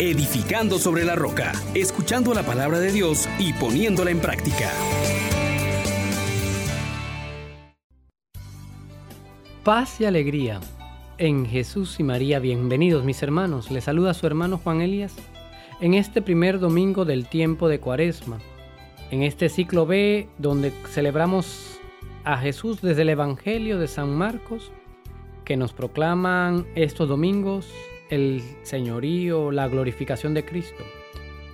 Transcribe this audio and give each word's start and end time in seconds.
edificando 0.00 0.78
sobre 0.78 1.04
la 1.04 1.16
roca, 1.16 1.52
escuchando 1.74 2.32
la 2.32 2.44
palabra 2.44 2.78
de 2.78 2.92
Dios 2.92 3.28
y 3.40 3.52
poniéndola 3.52 4.12
en 4.12 4.20
práctica. 4.20 4.70
Paz 9.64 10.00
y 10.00 10.04
alegría 10.04 10.60
en 11.18 11.46
Jesús 11.46 11.98
y 11.98 12.04
María. 12.04 12.38
Bienvenidos 12.38 13.04
mis 13.04 13.22
hermanos. 13.24 13.72
Les 13.72 13.84
saluda 13.84 14.14
su 14.14 14.26
hermano 14.26 14.58
Juan 14.58 14.80
Elías 14.82 15.16
en 15.80 15.94
este 15.94 16.22
primer 16.22 16.60
domingo 16.60 17.04
del 17.04 17.26
tiempo 17.26 17.68
de 17.68 17.80
Cuaresma. 17.80 18.38
En 19.10 19.24
este 19.24 19.48
ciclo 19.48 19.84
B 19.84 20.28
donde 20.38 20.72
celebramos 20.92 21.80
a 22.22 22.38
Jesús 22.38 22.80
desde 22.82 23.02
el 23.02 23.08
Evangelio 23.08 23.78
de 23.78 23.88
San 23.88 24.14
Marcos 24.14 24.70
que 25.44 25.56
nos 25.56 25.72
proclaman 25.72 26.66
estos 26.76 27.08
domingos 27.08 27.66
el 28.10 28.42
señorío, 28.62 29.50
la 29.50 29.68
glorificación 29.68 30.34
de 30.34 30.44
Cristo. 30.44 30.84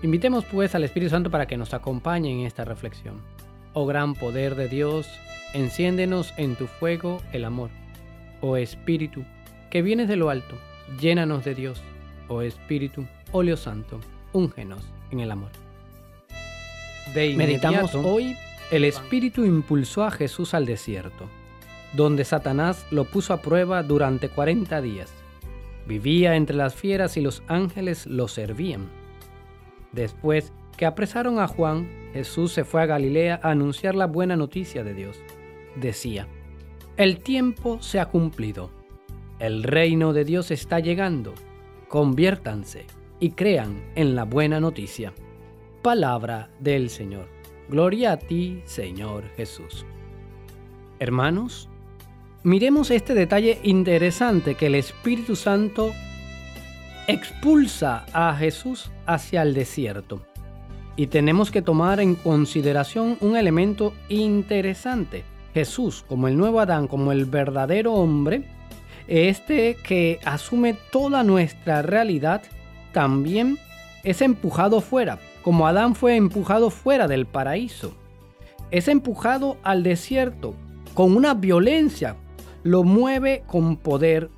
Invitemos 0.03 0.45
pues 0.45 0.75
al 0.75 0.85
Espíritu 0.85 1.11
Santo 1.11 1.31
para 1.31 1.47
que 1.47 1.57
nos 1.57 1.75
acompañe 1.75 2.31
en 2.31 2.47
esta 2.47 2.65
reflexión. 2.65 3.21
Oh 3.73 3.87
gran 3.87 4.15
poder 4.15 4.55
de 4.55 4.69
Dios, 4.69 5.09
enciéndenos 5.55 6.35
en 6.37 6.57
tu 6.57 6.67
fuego 6.67 7.23
el 7.33 7.45
amor. 7.45 7.71
Oh 8.41 8.57
Espíritu, 8.57 9.25
que 9.71 9.83
vienes 9.83 10.09
de 10.09 10.17
lo 10.17 10.31
alto, 10.31 10.57
llénanos 11.01 11.45
de 11.45 11.55
Dios. 11.55 11.83
Oh 12.29 12.43
Espíritu, 12.43 13.07
óleo 13.33 13.57
santo, 13.57 14.01
úngenos 14.33 14.85
en 15.11 15.21
el 15.21 15.31
amor. 15.31 15.51
Meditamos 17.15 17.95
hoy, 17.95 18.37
el 18.71 18.85
Espíritu 18.85 19.45
impulsó 19.45 20.05
a 20.05 20.11
Jesús 20.11 20.55
al 20.55 20.67
desierto, 20.67 21.29
donde 21.93 22.25
Satanás 22.25 22.87
lo 22.91 23.05
puso 23.05 23.33
a 23.33 23.41
prueba 23.41 23.83
durante 23.83 24.29
40 24.29 24.81
días 24.83 25.24
Vivía 25.87 26.37
entre 26.37 26.57
las 26.57 26.75
fieras 26.75 27.17
y 27.17 27.21
los 27.21 27.43
ángeles 27.49 28.07
lo 28.07 28.29
servían. 28.29 28.89
Después 29.93 30.53
que 30.77 30.87
apresaron 30.87 31.39
a 31.39 31.47
Juan, 31.47 31.89
Jesús 32.13 32.53
se 32.53 32.65
fue 32.65 32.83
a 32.83 32.87
Galilea 32.87 33.41
a 33.43 33.51
anunciar 33.51 33.95
la 33.95 34.07
buena 34.07 34.37
noticia 34.37 34.83
de 34.83 34.95
Dios. 34.95 35.21
Decía, 35.77 36.27
el 36.97 37.19
tiempo 37.21 37.81
se 37.83 38.01
ha 38.01 38.07
cumplido, 38.07 38.71
el 39.39 39.63
reino 39.63 40.13
de 40.13 40.25
Dios 40.25 40.51
está 40.51 40.81
llegando, 40.81 41.35
conviértanse 41.89 42.87
y 43.21 43.33
crean 43.33 43.83
en 43.95 44.15
la 44.15 44.25
buena 44.25 44.61
noticia. 44.61 45.13
Palabra 45.83 46.51
del 46.61 46.89
Señor. 46.89 47.29
Gloria 47.69 48.13
a 48.13 48.19
ti, 48.19 48.63
Señor 48.65 49.25
Jesús. 49.37 49.85
Hermanos, 50.99 51.69
Miremos 52.45 52.91
este 52.91 53.15
detalle 53.15 53.59
interesante 53.63 54.55
que 54.55 54.67
el 54.67 54.75
Espíritu 54.75 55.35
Santo 55.35 55.95
expulsa 57.07 58.05
a 58.13 58.37
Jesús 58.37 58.91
hacia 59.07 59.41
el 59.41 59.55
desierto. 59.55 60.27
Y 60.95 61.07
tenemos 61.07 61.51
que 61.51 61.63
tomar 61.63 62.01
en 62.01 62.15
consideración 62.15 63.17
un 63.23 63.39
elemento 63.39 63.95
interesante. 64.11 65.25
Jesús, 65.55 66.05
como 66.07 66.29
el 66.29 66.37
nuevo 66.37 66.61
Adán, 66.61 66.87
como 66.87 67.13
el 67.13 67.25
verdadero 67.25 67.95
hombre, 67.95 68.45
este 69.09 69.79
que 69.83 70.21
asume 70.27 70.77
toda 70.93 71.23
nuestra 71.23 71.81
realidad, 71.81 72.43
también 72.93 73.59
es 74.03 74.21
empujado 74.21 74.83
fuera, 74.83 75.19
como 75.41 75.67
Adán 75.67 75.95
fue 75.95 76.17
empujado 76.17 76.69
fuera 76.69 77.09
del 77.09 77.25
paraíso. 77.25 77.95
Es 78.71 78.87
empujado 78.89 79.57
al 79.63 79.83
desierto 79.83 80.55
con 80.93 81.17
una 81.17 81.33
violencia 81.33 82.17
lo 82.65 82.83
mueve 82.83 83.45
con 83.47 83.77
poder, 83.77 84.31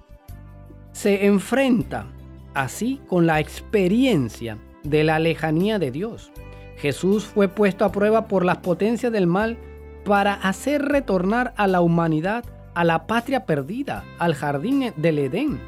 se 0.92 1.26
enfrenta 1.26 2.06
así 2.54 3.00
con 3.06 3.26
la 3.26 3.40
experiencia 3.40 4.58
de 4.82 5.04
la 5.04 5.18
lejanía 5.18 5.78
de 5.78 5.90
Dios. 5.90 6.30
Jesús 6.76 7.24
fue 7.24 7.48
puesto 7.48 7.84
a 7.84 7.92
prueba 7.92 8.28
por 8.28 8.44
las 8.44 8.58
potencias 8.58 9.12
del 9.12 9.26
mal 9.26 9.56
para 10.04 10.34
hacer 10.34 10.82
retornar 10.82 11.54
a 11.56 11.66
la 11.66 11.80
humanidad 11.80 12.44
a 12.76 12.84
la 12.84 13.06
patria 13.06 13.46
perdida, 13.46 14.04
al 14.18 14.34
jardín 14.34 14.92
del 14.98 15.18
Edén. 15.18 15.58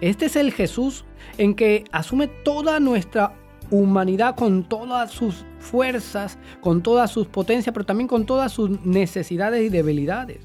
Este 0.00 0.26
es 0.26 0.34
el 0.34 0.52
Jesús 0.52 1.04
en 1.38 1.54
que 1.54 1.84
asume 1.92 2.26
toda 2.26 2.80
nuestra 2.80 3.34
humanidad 3.70 4.34
con 4.34 4.64
todas 4.64 5.12
sus 5.12 5.44
fuerzas, 5.60 6.36
con 6.60 6.82
todas 6.82 7.12
sus 7.12 7.28
potencias, 7.28 7.72
pero 7.72 7.86
también 7.86 8.08
con 8.08 8.26
todas 8.26 8.50
sus 8.50 8.84
necesidades 8.84 9.62
y 9.62 9.68
debilidades. 9.68 10.40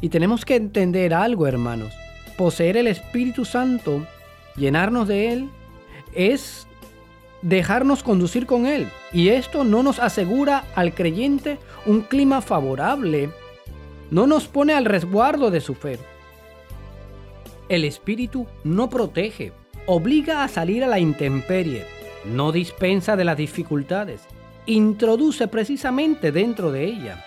Y 0.00 0.08
tenemos 0.08 0.44
que 0.44 0.56
entender 0.56 1.14
algo, 1.14 1.46
hermanos. 1.46 1.92
Poseer 2.36 2.76
el 2.76 2.86
Espíritu 2.86 3.44
Santo, 3.44 4.06
llenarnos 4.56 5.08
de 5.08 5.32
Él, 5.32 5.50
es 6.14 6.66
dejarnos 7.42 8.02
conducir 8.02 8.46
con 8.46 8.66
Él. 8.66 8.88
Y 9.12 9.28
esto 9.28 9.64
no 9.64 9.82
nos 9.82 9.98
asegura 9.98 10.64
al 10.74 10.94
creyente 10.94 11.58
un 11.84 12.02
clima 12.02 12.40
favorable, 12.40 13.30
no 14.10 14.26
nos 14.26 14.46
pone 14.46 14.72
al 14.72 14.84
resguardo 14.84 15.50
de 15.50 15.60
su 15.60 15.74
fe. 15.74 15.98
El 17.68 17.84
Espíritu 17.84 18.46
no 18.64 18.88
protege, 18.88 19.52
obliga 19.86 20.44
a 20.44 20.48
salir 20.48 20.84
a 20.84 20.88
la 20.88 20.98
intemperie, 20.98 21.84
no 22.24 22.52
dispensa 22.52 23.16
de 23.16 23.24
las 23.24 23.36
dificultades, 23.36 24.22
introduce 24.66 25.48
precisamente 25.48 26.32
dentro 26.32 26.70
de 26.70 26.84
ella. 26.84 27.24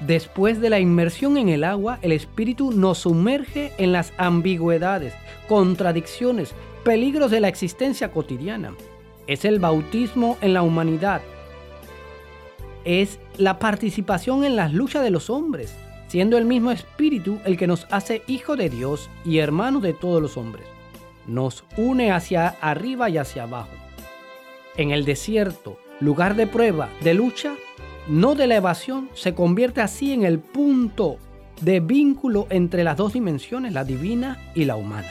Después 0.00 0.60
de 0.60 0.70
la 0.70 0.80
inmersión 0.80 1.36
en 1.36 1.50
el 1.50 1.62
agua, 1.62 1.98
el 2.00 2.12
Espíritu 2.12 2.72
nos 2.72 2.98
sumerge 2.98 3.72
en 3.76 3.92
las 3.92 4.14
ambigüedades, 4.16 5.12
contradicciones, 5.46 6.54
peligros 6.84 7.30
de 7.30 7.40
la 7.40 7.48
existencia 7.48 8.10
cotidiana. 8.10 8.74
Es 9.26 9.44
el 9.44 9.58
bautismo 9.58 10.38
en 10.40 10.54
la 10.54 10.62
humanidad. 10.62 11.20
Es 12.84 13.18
la 13.36 13.58
participación 13.58 14.44
en 14.44 14.56
las 14.56 14.72
luchas 14.72 15.02
de 15.02 15.10
los 15.10 15.28
hombres, 15.28 15.76
siendo 16.08 16.38
el 16.38 16.46
mismo 16.46 16.70
Espíritu 16.70 17.38
el 17.44 17.58
que 17.58 17.66
nos 17.66 17.86
hace 17.90 18.22
hijo 18.26 18.56
de 18.56 18.70
Dios 18.70 19.10
y 19.24 19.38
hermano 19.38 19.80
de 19.80 19.92
todos 19.92 20.22
los 20.22 20.38
hombres. 20.38 20.66
Nos 21.26 21.62
une 21.76 22.10
hacia 22.10 22.48
arriba 22.62 23.10
y 23.10 23.18
hacia 23.18 23.42
abajo. 23.42 23.68
En 24.78 24.92
el 24.92 25.04
desierto, 25.04 25.78
lugar 26.00 26.36
de 26.36 26.46
prueba, 26.46 26.88
de 27.02 27.12
lucha, 27.12 27.54
no 28.08 28.34
de 28.34 28.46
la 28.46 28.56
evasión, 28.56 29.08
se 29.14 29.34
convierte 29.34 29.80
así 29.80 30.12
en 30.12 30.24
el 30.24 30.38
punto 30.38 31.18
de 31.60 31.80
vínculo 31.80 32.46
entre 32.50 32.84
las 32.84 32.96
dos 32.96 33.12
dimensiones, 33.12 33.72
la 33.72 33.84
divina 33.84 34.38
y 34.54 34.64
la 34.64 34.76
humana. 34.76 35.08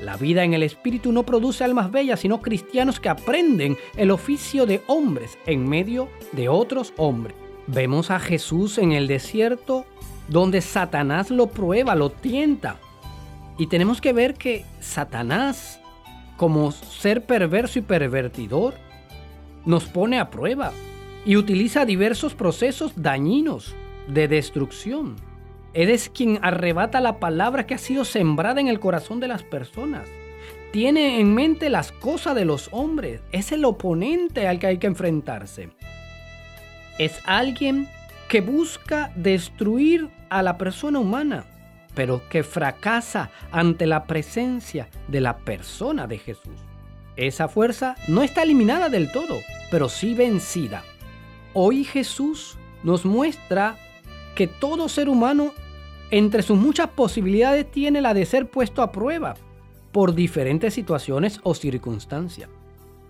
La 0.00 0.16
vida 0.16 0.44
en 0.44 0.54
el 0.54 0.62
espíritu 0.62 1.12
no 1.12 1.24
produce 1.24 1.62
almas 1.62 1.90
bellas, 1.90 2.20
sino 2.20 2.40
cristianos 2.40 3.00
que 3.00 3.10
aprenden 3.10 3.76
el 3.96 4.10
oficio 4.10 4.64
de 4.64 4.82
hombres 4.86 5.36
en 5.46 5.68
medio 5.68 6.08
de 6.32 6.48
otros 6.48 6.94
hombres. 6.96 7.36
Vemos 7.66 8.10
a 8.10 8.18
Jesús 8.18 8.78
en 8.78 8.92
el 8.92 9.06
desierto 9.06 9.84
donde 10.28 10.62
Satanás 10.62 11.30
lo 11.30 11.48
prueba, 11.48 11.94
lo 11.94 12.10
tienta. 12.10 12.76
Y 13.58 13.66
tenemos 13.66 14.00
que 14.00 14.14
ver 14.14 14.34
que 14.34 14.64
Satanás, 14.80 15.80
como 16.38 16.72
ser 16.72 17.26
perverso 17.26 17.78
y 17.78 17.82
pervertidor, 17.82 18.74
nos 19.66 19.84
pone 19.84 20.18
a 20.18 20.30
prueba 20.30 20.72
y 21.24 21.36
utiliza 21.36 21.84
diversos 21.84 22.34
procesos 22.34 22.92
dañinos 22.96 23.74
de 24.08 24.28
destrucción. 24.28 25.16
Él 25.72 25.90
es 25.90 26.08
quien 26.08 26.38
arrebata 26.42 27.00
la 27.00 27.20
palabra 27.20 27.66
que 27.66 27.74
ha 27.74 27.78
sido 27.78 28.04
sembrada 28.04 28.60
en 28.60 28.68
el 28.68 28.80
corazón 28.80 29.20
de 29.20 29.28
las 29.28 29.42
personas. 29.42 30.08
Tiene 30.72 31.20
en 31.20 31.34
mente 31.34 31.68
las 31.68 31.92
cosas 31.92 32.34
de 32.34 32.44
los 32.44 32.68
hombres. 32.72 33.20
Es 33.32 33.52
el 33.52 33.64
oponente 33.64 34.48
al 34.48 34.58
que 34.58 34.66
hay 34.66 34.78
que 34.78 34.86
enfrentarse. 34.86 35.70
Es 36.98 37.20
alguien 37.24 37.88
que 38.28 38.40
busca 38.40 39.12
destruir 39.16 40.08
a 40.28 40.42
la 40.42 40.58
persona 40.58 41.00
humana, 41.00 41.44
pero 41.94 42.22
que 42.28 42.42
fracasa 42.42 43.30
ante 43.50 43.86
la 43.86 44.04
presencia 44.04 44.88
de 45.08 45.20
la 45.20 45.38
persona 45.38 46.06
de 46.06 46.18
Jesús. 46.18 46.60
Esa 47.16 47.48
fuerza 47.48 47.96
no 48.06 48.22
está 48.22 48.44
eliminada 48.44 48.88
del 48.88 49.10
todo, 49.10 49.38
pero 49.70 49.88
sí 49.88 50.14
vencida. 50.14 50.84
Hoy 51.52 51.82
Jesús 51.82 52.56
nos 52.84 53.04
muestra 53.04 53.76
que 54.36 54.46
todo 54.46 54.88
ser 54.88 55.08
humano, 55.08 55.52
entre 56.12 56.42
sus 56.42 56.56
muchas 56.56 56.88
posibilidades, 56.90 57.68
tiene 57.68 58.00
la 58.00 58.14
de 58.14 58.24
ser 58.24 58.48
puesto 58.48 58.82
a 58.82 58.92
prueba 58.92 59.34
por 59.90 60.14
diferentes 60.14 60.74
situaciones 60.74 61.40
o 61.42 61.54
circunstancias. 61.54 62.48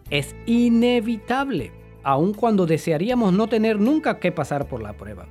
Es 0.09 0.35
inevitable, 0.47 1.73
aun 2.03 2.33
cuando 2.33 2.65
desearíamos 2.65 3.35
no 3.35 3.47
tener 3.47 3.79
nunca 3.79 4.19
que 4.19 4.33
pasar 4.33 4.69
por 4.69 4.83
la 4.83 4.95
prueba. 4.95 5.27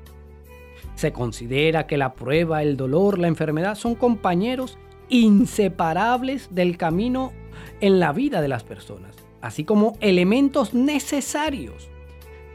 Se 0.93 1.11
considera 1.11 1.87
que 1.87 1.97
la 1.97 2.13
prueba, 2.13 2.61
el 2.61 2.77
dolor, 2.77 3.17
la 3.17 3.27
enfermedad 3.27 3.73
son 3.73 3.95
compañeros 3.95 4.77
inseparables 5.09 6.53
del 6.53 6.77
camino 6.77 7.33
en 7.81 7.99
la 7.99 8.13
vida 8.13 8.39
de 8.41 8.49
las 8.49 8.63
personas, 8.63 9.15
así 9.41 9.63
como 9.63 9.97
elementos 9.99 10.75
necesarios 10.75 11.89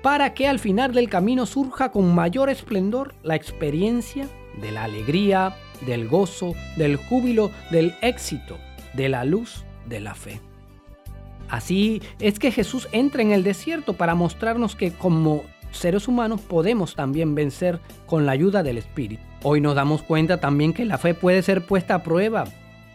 para 0.04 0.34
que 0.34 0.46
al 0.46 0.58
final 0.58 0.92
del 0.92 1.08
camino 1.08 1.46
surja 1.46 1.90
con 1.90 2.14
mayor 2.14 2.50
esplendor 2.50 3.14
la 3.22 3.36
experiencia 3.36 4.28
de 4.60 4.70
la 4.70 4.84
alegría, 4.84 5.56
del 5.86 6.08
gozo, 6.08 6.52
del 6.76 6.96
júbilo, 6.96 7.50
del 7.70 7.94
éxito, 8.02 8.58
de 8.92 9.08
la 9.08 9.24
luz 9.24 9.64
de 9.86 10.00
la 10.00 10.14
fe. 10.14 10.42
Así 11.48 12.02
es 12.20 12.38
que 12.38 12.50
Jesús 12.50 12.86
entra 12.92 13.22
en 13.22 13.32
el 13.32 13.44
desierto 13.44 13.94
para 13.94 14.14
mostrarnos 14.14 14.76
que 14.76 14.92
como 14.92 15.42
seres 15.70 16.06
humanos 16.06 16.42
podemos 16.42 16.94
también 16.94 17.34
vencer 17.34 17.80
con 18.04 18.26
la 18.26 18.32
ayuda 18.32 18.62
del 18.62 18.76
Espíritu. 18.76 19.22
Hoy 19.42 19.62
nos 19.62 19.74
damos 19.74 20.02
cuenta 20.02 20.38
también 20.38 20.74
que 20.74 20.84
la 20.84 20.98
fe 20.98 21.14
puede 21.14 21.40
ser 21.40 21.64
puesta 21.64 21.94
a 21.94 22.02
prueba, 22.02 22.44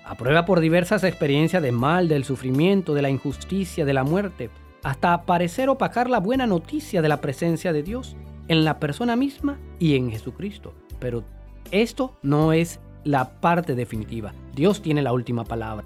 a 0.05 0.13
prueba 0.13 0.45
por 0.45 0.59
diversas 0.59 1.03
experiencias 1.03 1.63
de 1.63 1.71
mal, 1.71 2.07
del 2.07 2.23
sufrimiento, 2.23 2.93
de 2.93 3.01
la 3.01 3.09
injusticia, 3.09 3.83
de 3.83 3.93
la 3.93 4.03
muerte, 4.03 4.51
hasta 4.83 5.25
parecer 5.25 5.69
opacar 5.69 6.09
la 6.09 6.19
buena 6.19 6.47
noticia 6.47 7.01
de 7.01 7.09
la 7.09 7.21
presencia 7.21 7.73
de 7.73 7.83
Dios 7.83 8.15
en 8.47 8.65
la 8.65 8.79
persona 8.79 9.15
misma 9.15 9.59
y 9.79 9.95
en 9.95 10.11
Jesucristo. 10.11 10.73
Pero 10.99 11.23
esto 11.71 12.17
no 12.23 12.53
es 12.53 12.79
la 13.03 13.39
parte 13.39 13.75
definitiva. 13.75 14.33
Dios 14.55 14.81
tiene 14.81 15.01
la 15.01 15.13
última 15.13 15.43
palabra. 15.43 15.85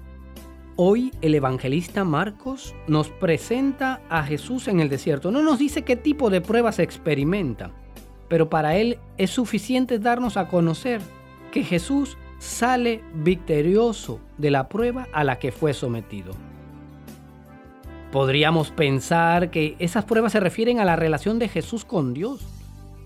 Hoy 0.76 1.12
el 1.22 1.34
evangelista 1.36 2.02
Marcos 2.02 2.74
nos 2.88 3.08
presenta 3.08 4.00
a 4.08 4.24
Jesús 4.24 4.66
en 4.66 4.80
el 4.80 4.88
desierto. 4.88 5.30
No 5.30 5.42
nos 5.42 5.58
dice 5.58 5.82
qué 5.82 5.94
tipo 5.94 6.30
de 6.30 6.40
pruebas 6.40 6.80
experimenta, 6.80 7.70
pero 8.28 8.50
para 8.50 8.76
él 8.76 8.98
es 9.16 9.30
suficiente 9.30 10.00
darnos 10.00 10.36
a 10.36 10.48
conocer 10.48 11.00
que 11.52 11.62
Jesús 11.62 12.18
sale 12.38 13.02
victorioso 13.14 14.18
de 14.38 14.50
la 14.50 14.68
prueba 14.68 15.06
a 15.12 15.22
la 15.22 15.38
que 15.38 15.52
fue 15.52 15.72
sometido. 15.74 16.32
Podríamos 18.14 18.70
pensar 18.70 19.50
que 19.50 19.74
esas 19.80 20.04
pruebas 20.04 20.30
se 20.30 20.38
refieren 20.38 20.78
a 20.78 20.84
la 20.84 20.94
relación 20.94 21.40
de 21.40 21.48
Jesús 21.48 21.84
con 21.84 22.14
Dios, 22.14 22.42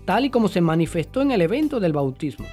tal 0.05 0.25
y 0.25 0.29
como 0.29 0.49
se 0.49 0.61
manifestó 0.61 1.23
en 1.23 1.31
el 1.31 1.41
evento 1.41 1.79
del 1.79 1.93
bautismo. 1.93 2.45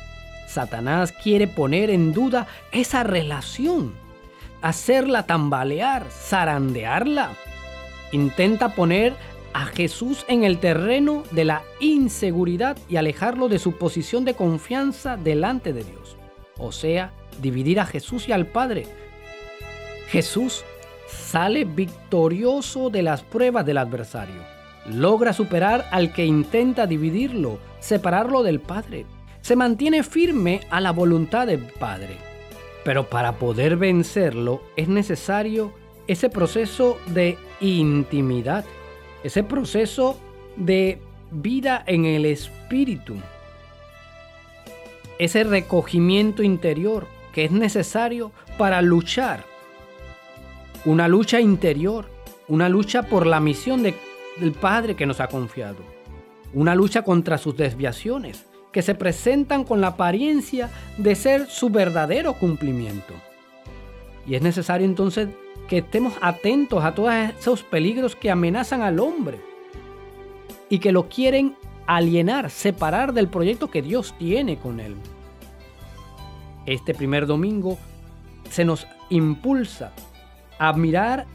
Satanás 0.49 1.13
quiere 1.13 1.49
poner 1.49 1.91
en 1.91 2.15
duda 2.15 2.47
esa 2.73 3.03
relación 3.03 3.93
hacerla 4.63 5.27
tambalear, 5.27 6.07
zarandearla. 6.11 7.33
Intenta 8.13 8.71
poner 8.71 9.13
a 9.53 9.67
Jesús 9.67 10.25
en 10.27 10.43
el 10.43 10.57
terreno 10.57 11.25
de 11.33 11.45
la 11.45 11.63
inseguridad 11.79 12.79
y 12.89 12.97
alejarlo 12.97 13.51
de 13.51 13.59
su 13.59 13.73
posición 13.73 14.25
de 14.25 14.33
confianza 14.33 15.19
delante 15.19 15.75
de 15.75 15.85
Dios. 15.85 16.17
O 16.57 16.73
sea, 16.73 17.13
dividir 17.43 17.81
a 17.81 17.85
Jesús 17.85 18.31
y 18.31 18.33
al 18.33 18.47
Padre. 18.47 18.87
Jesús 20.09 20.65
sale 21.07 21.65
victorioso 21.65 22.91
de 22.91 23.03
las 23.03 23.23
pruebas 23.23 23.65
del 23.67 23.79
adversario. 23.79 24.43
Logra 24.87 25.33
superar 25.33 25.87
al 25.91 26.13
que 26.13 26.25
intenta 26.25 26.87
dividirlo, 26.87 27.59
separarlo 27.81 28.43
del 28.43 28.61
Padre. 28.61 29.07
Se 29.41 29.57
mantiene 29.57 30.03
firme 30.03 30.61
a 30.71 30.81
la 30.81 30.93
voluntad 30.93 31.47
del 31.47 31.61
Padre. 31.61 32.17
Pero 32.85 33.09
para 33.09 33.33
poder 33.33 33.77
vencerlo 33.77 34.63
es 34.77 34.89
necesario 34.89 35.73
ese 36.07 36.31
proceso 36.31 36.99
de 37.09 37.37
intimidad, 37.61 38.65
ese 39.25 39.43
proceso 39.43 40.19
de 40.57 41.01
vida 41.31 41.83
en 41.87 42.05
el 42.05 42.25
espíritu, 42.25 43.17
ese 45.19 45.45
recogimiento 45.45 46.43
interior 46.43 47.07
que 47.33 47.47
es 47.47 47.51
necesario 47.51 48.31
para 48.57 48.83
luchar. 48.83 49.45
Una 50.87 51.09
lucha 51.09 51.41
interior, 51.41 52.09
una 52.47 52.69
lucha 52.69 53.03
por 53.03 53.27
la 53.27 53.41
misión 53.41 53.83
del 53.83 54.53
Padre 54.53 54.95
que 54.95 55.05
nos 55.05 55.19
ha 55.19 55.27
confiado, 55.27 55.79
una 56.55 56.77
lucha 56.77 57.03
contra 57.03 57.39
sus 57.39 57.57
desviaciones, 57.57 58.47
que 58.71 58.83
se 58.83 58.95
presentan 58.95 59.65
con 59.65 59.81
la 59.81 59.89
apariencia 59.89 60.71
de 60.97 61.17
ser 61.17 61.49
su 61.49 61.71
verdadero 61.71 62.35
cumplimiento. 62.35 63.15
Y 64.29 64.37
es 64.37 64.43
necesario 64.43 64.87
entonces 64.87 65.29
que 65.69 65.79
estemos 65.79 66.13
atentos 66.21 66.85
a 66.85 66.95
todos 66.95 67.13
esos 67.37 67.65
peligros 67.65 68.15
que 68.15 68.31
amenazan 68.31 68.83
al 68.83 69.01
hombre 69.01 69.41
y 70.69 70.79
que 70.79 70.93
lo 70.93 71.09
quieren 71.09 71.57
alienar, 71.89 72.49
separar 72.49 73.13
del 73.13 73.27
proyecto 73.27 73.73
que 73.73 73.83
Dios 73.83 74.15
tiene 74.21 74.57
con 74.57 74.79
él. 74.79 74.95
Este 76.65 76.95
primer 76.95 77.27
domingo 77.27 77.77
se 78.51 78.65
nos 78.65 78.87
impulsa 79.11 79.93
a 80.59 80.73
mirar 80.73 81.27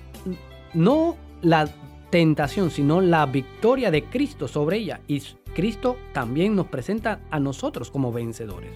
no 0.73 1.17
la 1.41 1.67
tentación, 2.09 2.71
sino 2.71 3.01
la 3.01 3.25
victoria 3.25 3.91
de 3.91 4.03
Cristo 4.05 4.47
sobre 4.47 4.77
ella 4.77 5.01
y 5.07 5.21
Cristo 5.53 5.97
también 6.13 6.55
nos 6.55 6.67
presenta 6.67 7.19
a 7.31 7.39
nosotros 7.39 7.91
como 7.91 8.11
vencedores. 8.11 8.71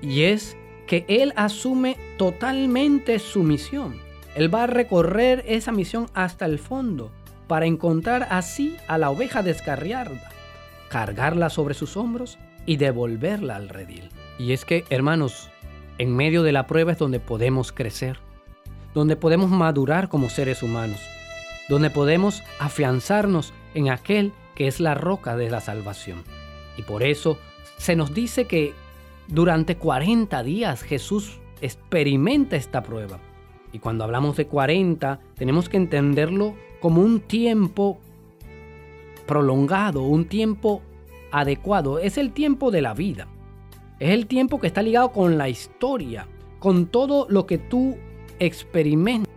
Y 0.00 0.22
es 0.22 0.56
que 0.86 1.04
Él 1.08 1.32
asume 1.36 1.96
totalmente 2.18 3.18
su 3.18 3.42
misión. 3.42 3.96
Él 4.34 4.54
va 4.54 4.64
a 4.64 4.66
recorrer 4.66 5.44
esa 5.46 5.72
misión 5.72 6.08
hasta 6.14 6.46
el 6.46 6.58
fondo 6.58 7.10
para 7.46 7.66
encontrar 7.66 8.26
así 8.30 8.76
a 8.88 8.98
la 8.98 9.10
oveja 9.10 9.42
descarriada, 9.42 10.30
cargarla 10.88 11.50
sobre 11.50 11.74
sus 11.74 11.96
hombros 11.96 12.38
y 12.64 12.76
devolverla 12.76 13.56
al 13.56 13.68
redil. 13.68 14.08
Y 14.38 14.52
es 14.52 14.64
que, 14.64 14.84
hermanos, 14.90 15.50
en 15.98 16.16
medio 16.16 16.42
de 16.42 16.52
la 16.52 16.66
prueba 16.66 16.92
es 16.92 16.98
donde 16.98 17.20
podemos 17.20 17.72
crecer, 17.72 18.18
donde 18.94 19.16
podemos 19.16 19.50
madurar 19.50 20.08
como 20.08 20.28
seres 20.28 20.62
humanos, 20.62 21.00
donde 21.68 21.90
podemos 21.90 22.42
afianzarnos 22.58 23.52
en 23.74 23.90
aquel 23.90 24.32
que 24.54 24.66
es 24.66 24.80
la 24.80 24.94
roca 24.94 25.36
de 25.36 25.50
la 25.50 25.60
salvación. 25.60 26.22
Y 26.76 26.82
por 26.82 27.02
eso 27.02 27.38
se 27.76 27.96
nos 27.96 28.14
dice 28.14 28.46
que 28.46 28.74
durante 29.28 29.76
40 29.76 30.42
días 30.42 30.82
Jesús 30.82 31.40
experimenta 31.60 32.56
esta 32.56 32.82
prueba. 32.82 33.18
Y 33.72 33.78
cuando 33.78 34.04
hablamos 34.04 34.36
de 34.36 34.46
40, 34.46 35.20
tenemos 35.34 35.68
que 35.68 35.78
entenderlo 35.78 36.54
como 36.80 37.00
un 37.00 37.20
tiempo 37.20 37.98
prolongado, 39.26 40.02
un 40.02 40.26
tiempo 40.26 40.82
adecuado. 41.30 41.98
Es 41.98 42.18
el 42.18 42.32
tiempo 42.32 42.70
de 42.70 42.82
la 42.82 42.92
vida. 42.92 43.28
Es 43.98 44.10
el 44.10 44.26
tiempo 44.26 44.60
que 44.60 44.66
está 44.66 44.82
ligado 44.82 45.12
con 45.12 45.38
la 45.38 45.48
historia, 45.48 46.26
con 46.58 46.86
todo 46.86 47.26
lo 47.30 47.46
que 47.46 47.56
tú 47.56 47.96
experimentas. 48.44 49.32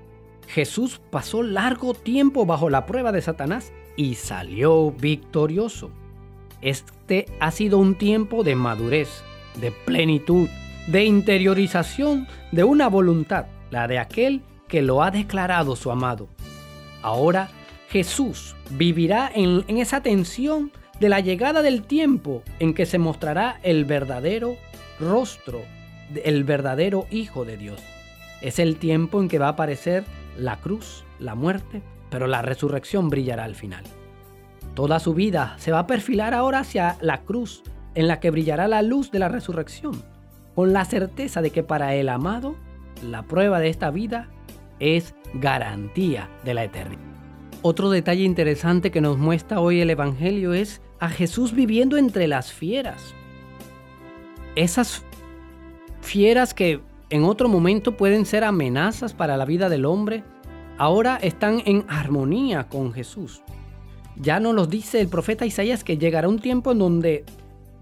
Jesús 0.48 1.02
pasó 1.10 1.44
largo 1.44 1.94
tiempo 1.94 2.46
bajo 2.46 2.70
la 2.70 2.86
prueba 2.86 3.12
de 3.12 3.22
Satanás 3.22 3.72
y 3.96 4.16
salió 4.16 4.92
victorioso. 4.92 5.92
Este 6.62 7.26
ha 7.40 7.52
sido 7.52 7.78
un 7.78 7.96
tiempo 7.96 8.44
de 8.44 8.56
madurez, 8.56 9.24
de 9.60 9.72
plenitud, 9.72 10.50
de 10.88 11.06
interiorización 11.06 12.28
de 12.52 12.64
una 12.64 12.88
voluntad, 12.88 13.48
la 13.72 13.88
de 13.88 14.00
aquel 14.00 14.42
que 14.68 14.82
lo 14.82 15.04
ha 15.04 15.12
declarado 15.12 15.76
su 15.76 15.92
amado. 15.92 16.28
Ahora 17.02 17.50
Jesús 17.90 18.56
vivirá 18.72 19.32
en, 19.34 19.64
esa 19.78 20.02
tensión 20.02 20.72
de 21.00 21.10
la 21.10 21.20
llegada 21.20 21.62
del 21.62 21.84
tiempo 21.84 22.44
en 22.60 22.74
que 22.74 22.86
se 22.86 22.98
mostrará 22.98 23.60
el 23.64 23.86
verdadero 23.86 24.56
rostro, 25.00 25.62
el 26.24 26.44
verdadero 26.44 27.06
Hijo 27.12 27.46
de 27.46 27.58
Dios. 27.58 27.82
Es 28.46 28.60
el 28.60 28.78
tiempo 28.78 29.20
en 29.20 29.28
que 29.28 29.40
va 29.40 29.48
a 29.48 29.54
aparecer 29.54 30.04
la 30.38 30.58
cruz, 30.58 31.04
la 31.18 31.34
muerte, 31.34 31.82
pero 32.12 32.28
la 32.28 32.44
resurrección 32.44 33.10
brillará 33.10 33.44
al 33.44 33.56
final. 33.56 33.84
Toda 34.76 35.00
su 35.00 35.16
vida 35.16 35.56
se 35.58 35.72
va 35.72 35.80
a 35.80 35.88
perfilar 35.88 36.36
ahora 36.36 36.60
hacia 36.60 36.96
la 37.02 37.24
cruz, 37.24 37.64
en 37.96 38.08
la 38.08 38.20
que 38.20 38.30
brillará 38.30 38.68
la 38.68 38.84
luz 38.84 39.10
de 39.10 39.18
la 39.18 39.30
resurrección, 39.30 40.04
con 40.54 40.74
la 40.74 40.86
certeza 40.86 41.42
de 41.42 41.50
que 41.50 41.64
para 41.64 41.96
el 41.96 42.08
amado, 42.08 42.56
la 43.02 43.24
prueba 43.24 43.60
de 43.60 43.70
esta 43.70 43.90
vida 43.90 44.30
es 44.80 45.16
garantía 45.34 46.30
de 46.44 46.54
la 46.54 46.66
eternidad. 46.66 47.02
Otro 47.64 47.90
detalle 47.90 48.26
interesante 48.26 48.92
que 48.92 49.02
nos 49.02 49.18
muestra 49.18 49.60
hoy 49.60 49.82
el 49.82 49.90
Evangelio 49.90 50.54
es 50.54 50.84
a 51.00 51.10
Jesús 51.10 51.52
viviendo 51.52 51.98
entre 51.98 52.28
las 52.28 52.54
fieras. 52.54 53.16
Esas 54.56 55.04
fieras 56.02 56.54
que 56.54 56.80
en 57.10 57.24
otro 57.24 57.50
momento 57.50 57.96
pueden 57.98 58.26
ser 58.26 58.44
amenazas 58.44 59.14
para 59.14 59.38
la 59.38 59.46
vida 59.46 59.70
del 59.70 59.86
hombre, 59.86 60.24
ahora 60.78 61.18
están 61.22 61.62
en 61.66 61.86
armonía 61.88 62.68
con 62.68 62.94
Jesús. 62.94 63.42
Ya 64.18 64.40
nos 64.40 64.56
lo 64.56 64.66
dice 64.66 65.02
el 65.02 65.08
profeta 65.08 65.46
Isaías 65.46 65.84
que 65.84 65.98
llegará 65.98 66.28
un 66.28 66.40
tiempo 66.40 66.72
en 66.72 66.80
donde 66.80 67.26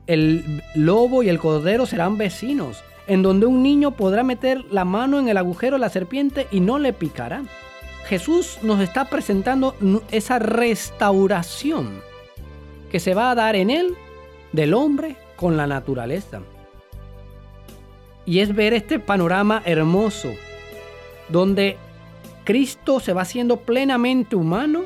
el 0.08 0.62
lobo 0.75 1.24
y 1.24 1.30
el 1.30 1.39
cordero 1.39 1.86
serán 1.86 2.18
vecinos, 2.18 2.84
en 3.08 3.22
donde 3.22 3.46
un 3.46 3.63
niño 3.63 3.92
podrá 3.92 4.24
meter 4.24 4.63
la 4.72 4.86
mano 4.86 5.20
en 5.20 5.30
el 5.30 5.38
agujero 5.38 5.75
de 5.75 5.82
la 5.82 5.89
serpiente 5.89 6.48
y 6.51 6.60
no 6.60 6.80
le 6.80 6.94
picará. 6.94 7.44
Jesús 8.06 8.58
nos 8.63 8.82
está 8.82 9.06
presentando 9.06 9.75
esa 10.12 10.39
restauración 10.39 12.01
que 12.92 13.00
se 13.00 13.13
va 13.13 13.32
a 13.32 13.36
dar 13.36 13.56
en 13.56 13.70
él 13.70 13.96
del 14.51 14.74
hombre 14.74 15.15
con 15.36 15.56
la 15.56 15.68
naturaleza. 15.68 16.42
Y 18.25 18.39
es 18.39 18.56
ver 18.56 18.74
este 18.74 19.00
panorama 19.00 19.62
hermoso 19.65 20.30
donde 21.30 21.77
Cristo 22.44 23.00
se 23.00 23.13
va 23.13 23.22
haciendo 23.22 23.58
plenamente 23.58 24.36
humano 24.36 24.84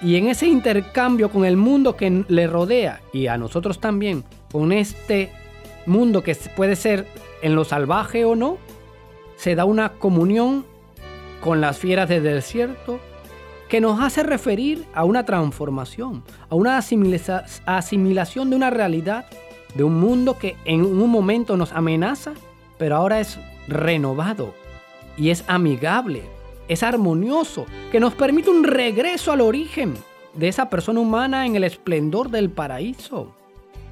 y 0.00 0.16
en 0.16 0.28
ese 0.28 0.46
intercambio 0.46 1.30
con 1.30 1.44
el 1.44 1.56
mundo 1.56 1.96
que 1.96 2.24
le 2.26 2.46
rodea 2.46 3.00
y 3.12 3.28
a 3.28 3.38
nosotros 3.38 3.78
también, 3.78 4.24
con 4.50 4.72
este 4.72 5.30
mundo 5.86 6.22
que 6.22 6.34
puede 6.56 6.76
ser 6.76 7.06
en 7.40 7.54
lo 7.54 7.64
salvaje 7.64 8.24
o 8.24 8.34
no, 8.34 8.58
se 9.36 9.54
da 9.54 9.64
una 9.64 9.90
comunión 9.90 10.64
con 11.40 11.60
las 11.60 11.78
fieras 11.78 12.08
del 12.08 12.22
desierto, 12.22 13.00
que 13.68 13.80
nos 13.80 14.00
hace 14.00 14.22
referir 14.22 14.84
a 14.94 15.04
una 15.04 15.24
transformación, 15.24 16.24
a 16.48 16.54
una 16.54 16.78
asimilación 16.78 18.50
de 18.50 18.56
una 18.56 18.70
realidad, 18.70 19.26
de 19.74 19.84
un 19.84 19.98
mundo 20.00 20.38
que 20.38 20.56
en 20.64 20.84
un 20.84 21.08
momento 21.08 21.56
nos 21.56 21.72
amenaza, 21.72 22.32
pero 22.78 22.96
ahora 22.96 23.20
es 23.20 23.38
renovado 23.68 24.54
y 25.16 25.30
es 25.30 25.44
amigable, 25.46 26.22
es 26.68 26.82
armonioso, 26.82 27.66
que 27.90 28.00
nos 28.00 28.14
permite 28.14 28.50
un 28.50 28.64
regreso 28.64 29.32
al 29.32 29.40
origen 29.40 29.94
de 30.34 30.48
esa 30.48 30.70
persona 30.70 31.00
humana 31.00 31.46
en 31.46 31.56
el 31.56 31.64
esplendor 31.64 32.30
del 32.30 32.50
paraíso, 32.50 33.34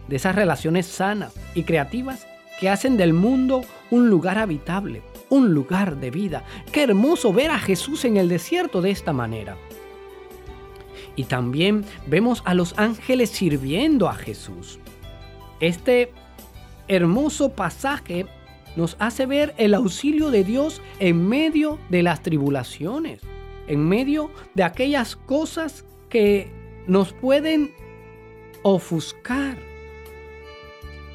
de 0.08 0.16
esas 0.16 0.34
relaciones 0.34 0.86
sanas 0.86 1.32
y 1.54 1.62
creativas 1.64 2.26
que 2.58 2.68
hacen 2.68 2.96
del 2.96 3.12
mundo 3.12 3.62
un 3.90 4.10
lugar 4.10 4.38
habitable, 4.38 5.02
un 5.28 5.54
lugar 5.54 5.96
de 5.96 6.10
vida. 6.10 6.44
Qué 6.72 6.82
hermoso 6.82 7.32
ver 7.32 7.50
a 7.50 7.58
Jesús 7.58 8.04
en 8.04 8.16
el 8.16 8.28
desierto 8.28 8.82
de 8.82 8.90
esta 8.90 9.12
manera. 9.12 9.56
Y 11.16 11.24
también 11.24 11.84
vemos 12.06 12.42
a 12.44 12.54
los 12.54 12.74
ángeles 12.78 13.30
sirviendo 13.30 14.08
a 14.08 14.14
Jesús. 14.14 14.79
Este 15.60 16.12
hermoso 16.88 17.52
pasaje 17.52 18.26
nos 18.76 18.96
hace 18.98 19.26
ver 19.26 19.54
el 19.58 19.74
auxilio 19.74 20.30
de 20.30 20.44
Dios 20.44 20.80
en 20.98 21.28
medio 21.28 21.78
de 21.90 22.02
las 22.02 22.22
tribulaciones, 22.22 23.20
en 23.66 23.88
medio 23.88 24.30
de 24.54 24.64
aquellas 24.64 25.16
cosas 25.16 25.84
que 26.08 26.50
nos 26.86 27.12
pueden 27.12 27.72
ofuscar. 28.62 29.56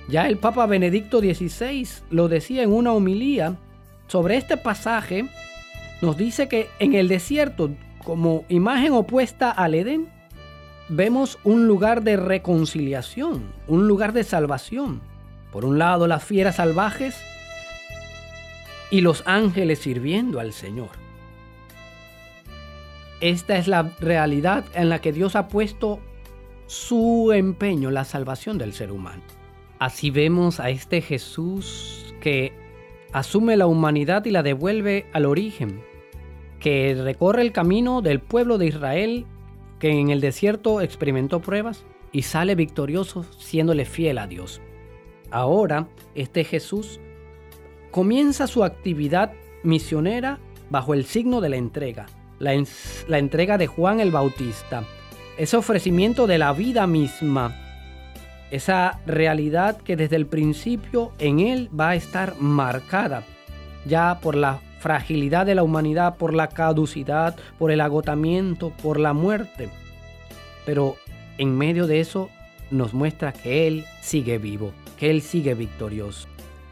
Ya 0.08 0.28
el 0.28 0.38
Papa 0.38 0.68
Benedicto 0.68 1.20
XVI 1.20 1.88
lo 2.12 2.28
decía 2.28 2.62
en 2.62 2.72
una 2.72 2.94
homilía 2.94 3.58
sobre 4.08 4.38
este 4.38 4.58
pasaje, 4.58 5.28
nos 6.02 6.18
dice 6.18 6.48
que 6.48 6.68
en 6.78 6.94
el 6.94 7.08
desierto, 7.08 7.72
como 8.04 8.46
imagen 8.48 8.94
opuesta 8.94 9.50
al 9.50 9.74
Edén, 9.74 10.15
vemos 10.90 11.40
un 11.44 11.68
lugar 11.68 12.04
de 12.04 12.18
reconciliación, 12.18 13.44
un 13.68 13.88
lugar 13.88 14.14
de 14.14 14.24
salvación. 14.24 15.02
Por 15.52 15.66
un 15.66 15.80
lado, 15.80 16.08
las 16.08 16.24
fieras 16.24 16.58
salvajes 16.58 17.16
y 18.92 19.02
los 19.02 19.24
ángeles 19.26 19.80
sirviendo 19.80 20.40
al 20.40 20.54
Señor. 20.54 20.90
Esta 23.22 23.58
es 23.58 23.68
la 23.68 23.92
realidad 24.00 24.66
en 24.74 24.90
la 24.90 25.00
que 25.00 25.14
Dios 25.14 25.36
ha 25.36 25.48
puesto 25.48 26.00
su 26.68 27.32
empeño, 27.34 27.90
la 27.92 28.04
salvación 28.04 28.58
del 28.58 28.74
ser 28.74 28.92
humano. 28.92 29.22
Así 29.80 30.10
vemos 30.10 30.60
a 30.60 30.70
este 30.70 31.02
Jesús 31.02 32.14
que 32.22 32.54
asume 33.14 33.56
la 33.58 33.68
humanidad 33.68 34.26
y 34.26 34.32
la 34.32 34.44
devuelve 34.44 35.08
al 35.14 35.26
origen, 35.26 35.82
que 36.60 36.96
recorre 37.02 37.42
el 37.42 37.52
camino 37.52 38.02
del 38.02 38.20
pueblo 38.20 38.58
de 38.58 38.68
Israel 38.68 39.26
que 39.80 39.90
en 39.90 40.10
el 40.10 40.22
desierto 40.22 40.82
experimentó 40.82 41.42
pruebas 41.42 41.86
y 42.12 42.22
sale 42.22 42.56
victorioso 42.56 43.26
siéndole 43.38 43.86
fiel 43.86 44.18
a 44.18 44.28
Dios. 44.28 44.62
Ahora, 45.32 45.88
este 46.14 46.44
Jesús 46.44 47.00
comienza 47.92 48.48
su 48.48 48.64
actividad 48.64 49.34
misionera 49.64 50.40
bajo 50.70 50.94
el 50.94 51.06
signo 51.06 51.42
de 51.42 51.50
la 51.50 51.58
entrega, 51.58 52.06
la, 52.40 52.52
la, 53.08 53.18
entrega 53.18 53.58
de 53.58 53.68
Juan 53.68 54.00
el 54.00 54.12
Bautista, 54.12 54.84
ese 55.38 55.58
ofrecimiento 55.58 56.28
de 56.28 56.38
la 56.38 56.54
vida 56.54 56.88
misma, 56.88 57.56
esa 58.52 59.02
realidad 59.06 59.78
que 59.78 59.96
desde 59.96 60.16
el 60.16 60.28
principio 60.28 61.12
en 61.20 61.40
él 61.40 61.70
va 61.78 61.90
a 61.90 61.96
estar 61.96 62.36
marcada 62.40 63.24
ya 63.86 64.20
por 64.22 64.36
la 64.36 64.60
fragilidad 64.86 65.48
de 65.48 65.56
la 65.56 65.64
humanidad, 65.64 66.16
por 66.16 66.36
la 66.36 66.48
caducidad, 66.48 67.36
por 67.58 67.72
el 67.72 67.82
agotamiento, 67.82 68.70
por 68.84 69.00
la 69.00 69.14
muerte. 69.14 69.68
Pero 70.64 70.96
en 71.40 71.58
medio 71.58 71.88
de 71.88 72.02
eso 72.02 72.30
nos 72.70 72.94
muestra 72.94 73.34
que 73.34 73.66
Él 73.66 73.86
sigue 74.02 74.38
vivo, 74.38 74.74
que 74.96 75.10
Él 75.10 75.24
sigue 75.24 75.56
victorioso. 75.56 76.28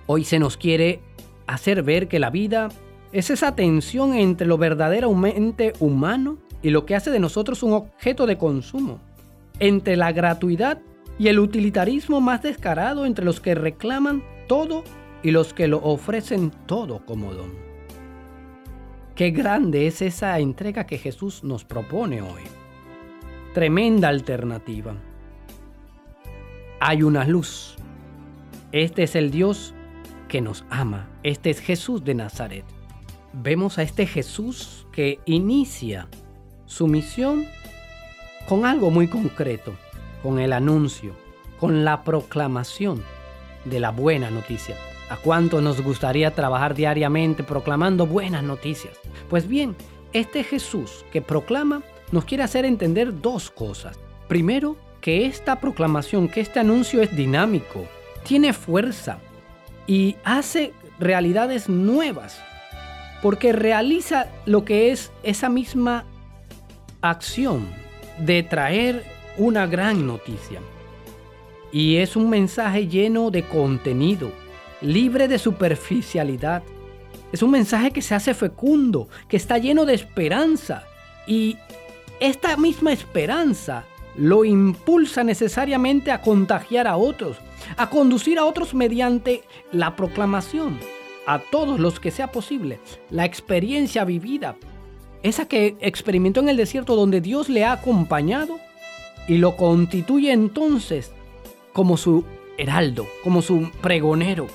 Hoy 0.05 0.25
se 0.25 0.38
nos 0.38 0.58
quiere 0.58 1.00
hacer 1.48 1.82
ver 1.82 2.08
que 2.08 2.20
la 2.20 2.29
vida 2.29 2.70
es 3.13 3.32
esa 3.32 3.55
tensión 3.55 4.13
entre 4.13 4.46
lo 4.46 4.60
verdaderamente 4.60 5.74
humano 5.79 6.38
y 6.62 6.70
lo 6.70 6.86
que 6.86 6.93
hace 6.93 7.10
de 7.10 7.20
nosotros 7.20 7.63
un 7.63 7.74
objeto 7.74 8.27
de 8.27 8.38
consumo, 8.38 9.00
entre 9.58 9.96
la 9.96 10.12
gratuidad 10.12 10.77
y 11.17 11.29
el 11.29 11.39
utilitarismo 11.39 12.22
más 12.22 12.43
descarado 12.43 13.08
entre 13.08 13.25
los 13.25 13.39
que 13.39 13.55
reclaman 13.55 14.22
todo 14.48 14.84
y 15.24 15.32
los 15.32 15.55
que 15.55 15.67
lo 15.67 15.79
ofrecen 15.79 16.51
todo 16.67 17.03
como 17.08 17.34
don. 17.34 17.73
Qué 19.15 19.29
grande 19.29 19.86
es 19.86 20.01
esa 20.01 20.39
entrega 20.39 20.88
que 20.88 20.98
Jesús 20.98 21.43
nos 21.43 21.63
propone 21.63 22.24
hoy. 22.24 22.41
Tremenda 23.53 24.08
alternativa. 24.08 24.96
Hay 26.79 27.03
una 27.03 27.24
luz. 27.24 27.75
Este 28.72 29.03
es 29.03 29.15
el 29.15 29.29
Dios 29.29 29.75
que 30.27 30.41
nos 30.41 30.65
ama. 30.72 31.12
Este 31.22 31.51
es 31.51 31.60
Jesús 31.60 32.03
de 32.03 32.15
Nazaret. 32.15 32.65
Vemos 33.34 33.77
a 33.77 33.84
este 33.84 34.08
Jesús 34.08 34.88
que 34.91 35.20
inicia 35.25 36.08
su 36.65 36.88
misión 36.88 37.46
con 38.50 38.65
algo 38.65 38.89
muy 38.89 39.08
concreto, 39.08 39.75
con 40.24 40.39
el 40.39 40.51
anuncio, 40.53 41.13
con 41.60 41.86
la 41.86 42.03
proclamación 42.03 43.03
de 43.63 43.79
la 43.79 43.91
buena 43.91 44.32
noticia. 44.32 44.75
¿A 45.13 45.17
cuánto 45.17 45.62
nos 45.62 45.79
gustaría 45.79 46.34
trabajar 46.34 46.74
diariamente 46.74 47.43
proclamando 47.43 48.08
buenas 48.08 48.41
noticias? 48.41 48.98
Pues 49.29 49.48
bien, 49.48 49.75
este 50.12 50.43
Jesús 50.43 51.05
que 51.12 51.22
proclama 51.22 51.84
nos 52.12 52.25
quiere 52.25 52.41
hacer 52.41 52.65
entender 52.65 53.22
dos 53.22 53.51
cosas. 53.51 54.00
Primero, 54.27 54.75
que 55.01 55.27
esta 55.27 55.60
proclamación, 55.60 56.27
que 56.27 56.41
este 56.41 56.60
anuncio 56.60 57.00
es 57.03 57.15
dinámico, 57.15 57.86
tiene 58.24 58.53
fuerza 58.53 59.20
y 59.86 60.15
hace 60.24 60.74
realidades 60.98 61.70
nuevas, 61.70 62.41
porque 63.22 63.53
realiza 63.53 64.25
lo 64.48 64.65
que 64.65 64.91
es 64.91 65.12
esa 65.22 65.48
misma 65.48 66.05
acción 67.01 67.67
de 68.17 68.41
traer 68.41 69.03
una 69.38 69.67
gran 69.67 70.08
noticia. 70.08 70.60
Y 71.72 71.98
es 71.98 72.15
un 72.15 72.32
mensaje 72.32 72.88
lleno 72.88 73.29
de 73.29 73.43
contenido, 73.43 74.32
libre 74.84 75.28
de 75.28 75.40
superficialidad. 75.40 76.63
Es 77.32 77.42
un 77.42 77.52
mensaje 77.52 77.92
que 77.92 78.02
se 78.02 78.13
hace 78.13 78.34
fecundo, 78.34 79.08
que 79.28 79.38
está 79.38 79.58
lleno 79.58 79.86
de 79.86 79.96
esperanza. 79.96 80.84
Y 81.25 81.58
esta 82.20 82.56
misma 82.58 82.94
esperanza 82.94 83.86
lo 84.16 84.46
impulsa 84.46 85.24
necesariamente 85.24 86.12
a 86.12 86.22
contagiar 86.22 86.88
a 86.88 86.98
otros, 86.98 87.38
a 87.78 87.90
conducir 87.90 88.38
a 88.38 88.46
otros 88.46 88.74
mediante 88.74 89.44
la 89.72 89.96
proclamación, 89.96 90.80
a 91.25 91.40
todos 91.40 91.80
los 91.80 92.00
que 92.00 92.12
sea 92.12 92.32
posible, 92.32 92.80
la 93.10 93.25
experiencia 93.25 94.06
vivida, 94.06 94.56
esa 95.24 95.48
que 95.48 95.78
experimentó 95.80 96.42
en 96.42 96.50
el 96.50 96.58
desierto 96.58 96.96
donde 96.96 97.22
Dios 97.22 97.50
le 97.50 97.63
ha 97.63 97.72
acompañado 97.72 98.60
y 99.28 99.38
lo 99.38 99.56
constituye 99.56 100.32
entonces 100.32 101.13
como 101.72 101.98
su 101.98 102.25
heraldo, 102.58 103.08
como 103.24 103.42
su 103.42 103.72
pregonero, 103.82 104.48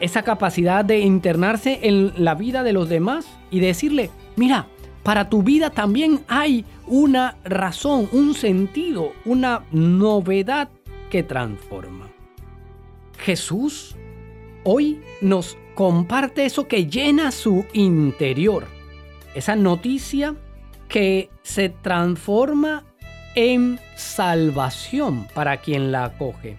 esa 0.00 0.22
capacidad 0.22 0.84
de 0.84 1.00
internarse 1.00 1.80
en 1.82 2.24
la 2.24 2.34
vida 2.34 2.62
de 2.62 2.72
los 2.72 2.88
demás 2.88 3.26
y 3.50 3.60
decirle, 3.60 4.10
mira, 4.36 4.66
para 5.02 5.28
tu 5.28 5.42
vida 5.42 5.70
también 5.70 6.20
hay 6.28 6.64
una 6.86 7.36
razón, 7.44 8.08
un 8.12 8.34
sentido, 8.34 9.12
una 9.24 9.64
novedad 9.70 10.70
que 11.10 11.22
transforma. 11.22 12.08
Jesús 13.18 13.96
hoy 14.64 15.00
nos 15.20 15.56
comparte 15.74 16.46
eso 16.46 16.66
que 16.66 16.86
llena 16.86 17.30
su 17.30 17.66
interior, 17.72 18.66
esa 19.34 19.56
noticia 19.56 20.34
que 20.88 21.30
se 21.42 21.68
transforma 21.68 22.84
en 23.34 23.78
salvación 23.96 25.26
para 25.34 25.58
quien 25.58 25.92
la 25.92 26.04
acoge, 26.04 26.56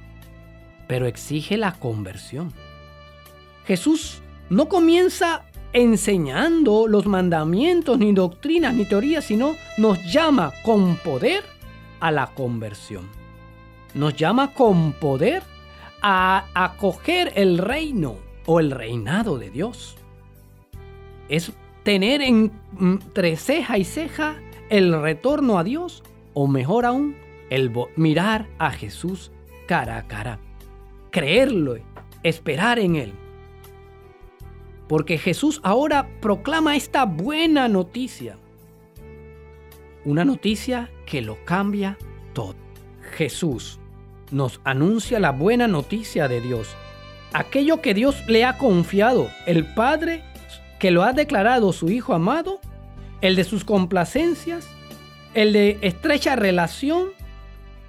pero 0.88 1.08
exige 1.08 1.58
la 1.58 1.74
conversión. 1.74 2.54
Jesús 3.66 4.22
no 4.50 4.70
comienza 4.70 5.44
enseñando 5.74 6.88
los 6.88 7.06
mandamientos, 7.06 7.98
ni 7.98 8.14
doctrinas, 8.14 8.74
ni 8.74 8.86
teorías, 8.86 9.26
sino 9.26 9.56
nos 9.78 10.02
llama 10.12 10.54
con 10.64 10.96
poder 10.98 11.44
a 12.00 12.12
la 12.12 12.28
conversión. 12.28 13.10
Nos 13.94 14.16
llama 14.16 14.54
con 14.54 14.94
poder 14.94 15.44
a 16.02 16.46
acoger 16.54 17.34
el 17.36 17.58
reino 17.58 18.16
o 18.46 18.60
el 18.60 18.72
reinado 18.72 19.38
de 19.38 19.50
Dios. 19.50 19.98
Es 21.28 21.52
tener 21.84 22.22
entre 22.22 23.36
ceja 23.36 23.78
y 23.78 23.84
ceja 23.84 24.36
el 24.70 25.02
retorno 25.02 25.58
a 25.58 25.64
Dios 25.64 26.04
o 26.34 26.48
mejor 26.48 26.86
aún, 26.86 27.16
el 27.50 27.72
mirar 27.96 28.48
a 28.60 28.72
Jesús 28.72 29.32
cara 29.68 29.98
a 29.98 30.08
cara. 30.08 30.40
Creerlo, 31.12 31.76
esperar 32.24 32.80
en 32.80 32.96
Él 32.96 33.14
porque 34.88 35.18
Jesús 35.18 35.60
ahora 35.64 36.08
proclama 36.22 36.76
esta 36.76 37.06
buena 37.06 37.68
noticia. 37.68 38.38
una 40.04 40.24
noticia 40.24 40.92
que 41.08 41.24
lo 41.24 41.44
cambia 41.46 41.98
todo. 42.34 42.54
Jesús 43.18 43.80
nos 44.30 44.62
anuncia 44.64 45.20
la 45.20 45.32
buena 45.32 45.68
noticia 45.68 46.28
de 46.28 46.42
Dios. 46.42 46.76
Aquello 47.34 47.82
que 47.82 47.96
Dios 47.96 48.16
le 48.28 48.46
ha 48.46 48.60
confiado, 48.60 49.30
el 49.48 49.66
Padre 49.74 50.24
que 50.80 50.92
lo 50.92 51.04
ha 51.04 51.14
declarado 51.14 51.74
su 51.74 51.90
Hijo 51.90 52.14
amado, 52.14 52.60
el 53.22 53.36
de 53.36 53.44
sus 53.44 53.66
complacencias, 53.66 54.68
el 55.34 55.54
de 55.54 55.80
estrecha 55.82 56.36
relación, 56.36 57.10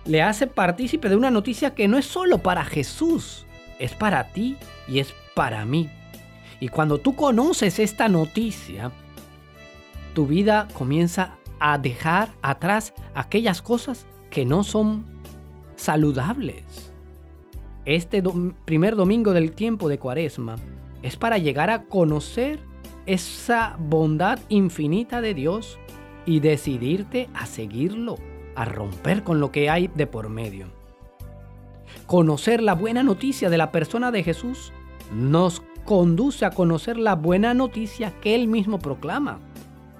le 0.06 0.22
hace 0.22 0.46
partícipe 0.46 1.10
de 1.10 1.16
una 1.16 1.30
noticia 1.30 1.74
que 1.74 1.86
no 1.86 1.98
es 1.98 2.06
solo 2.06 2.38
para 2.38 2.64
Jesús, 2.64 3.44
es 3.78 3.92
para 3.92 4.32
ti 4.32 4.56
y 4.88 5.00
es 5.00 5.14
para 5.34 5.66
mí. 5.66 5.90
Y 6.60 6.68
cuando 6.68 6.98
tú 6.98 7.14
conoces 7.14 7.78
esta 7.78 8.08
noticia, 8.08 8.90
tu 10.14 10.26
vida 10.26 10.68
comienza 10.72 11.36
a 11.60 11.78
dejar 11.78 12.30
atrás 12.42 12.94
aquellas 13.14 13.62
cosas 13.62 14.06
que 14.30 14.44
no 14.44 14.64
son 14.64 15.04
saludables. 15.76 16.92
Este 17.84 18.22
primer 18.64 18.96
domingo 18.96 19.32
del 19.32 19.52
tiempo 19.52 19.88
de 19.88 19.98
Cuaresma 19.98 20.56
es 21.02 21.16
para 21.16 21.38
llegar 21.38 21.70
a 21.70 21.84
conocer 21.84 22.58
esa 23.06 23.76
bondad 23.78 24.38
infinita 24.48 25.20
de 25.20 25.34
Dios 25.34 25.78
y 26.25 26.40
decidirte 26.40 27.28
a 27.34 27.46
seguirlo, 27.46 28.16
a 28.56 28.64
romper 28.64 29.22
con 29.22 29.38
lo 29.38 29.52
que 29.52 29.70
hay 29.70 29.88
de 29.94 30.06
por 30.06 30.28
medio. 30.28 30.66
Conocer 32.06 32.62
la 32.62 32.75
buena 32.75 33.02
noticia 33.02 33.48
de 33.50 33.58
la 33.58 33.70
persona 33.70 34.10
de 34.10 34.25
Jesús 34.25 34.72
nos 35.12 35.62
conduce 35.87 36.45
a 36.45 36.50
conocer 36.50 36.99
la 36.99 37.14
buena 37.14 37.55
noticia 37.55 38.12
que 38.21 38.35
Él 38.35 38.49
mismo 38.49 38.78
proclama, 38.78 39.38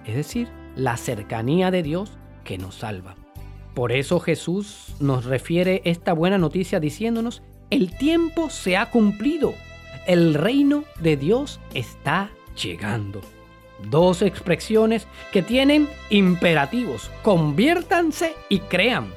es 0.05 0.17
decir, 0.17 0.49
la 0.75 0.97
cercanía 0.97 1.71
de 1.71 1.83
Dios 1.83 2.19
que 2.45 2.59
nos 2.59 2.75
salva. 2.75 3.15
Por 3.75 3.93
eso 3.93 4.21
Jesús 4.21 4.95
nos 5.01 5.25
refiere 5.25 5.83
esta 5.85 6.13
buena 6.13 6.39
noticia 6.39 6.81
diciéndonos, 6.81 7.43
el 7.71 7.97
tiempo 7.97 8.51
se 8.51 8.77
ha 8.77 8.91
cumplido, 8.91 9.55
el 10.07 10.35
reino 10.35 10.85
de 11.01 11.17
Dios 11.17 11.61
está 11.75 12.31
llegando. 12.61 13.21
Dos 13.91 14.23
expresiones 14.23 15.07
que 15.33 15.43
tienen 15.43 15.89
imperativos, 16.11 17.11
conviértanse 17.23 18.35
y 18.49 18.61
crean. 18.61 19.09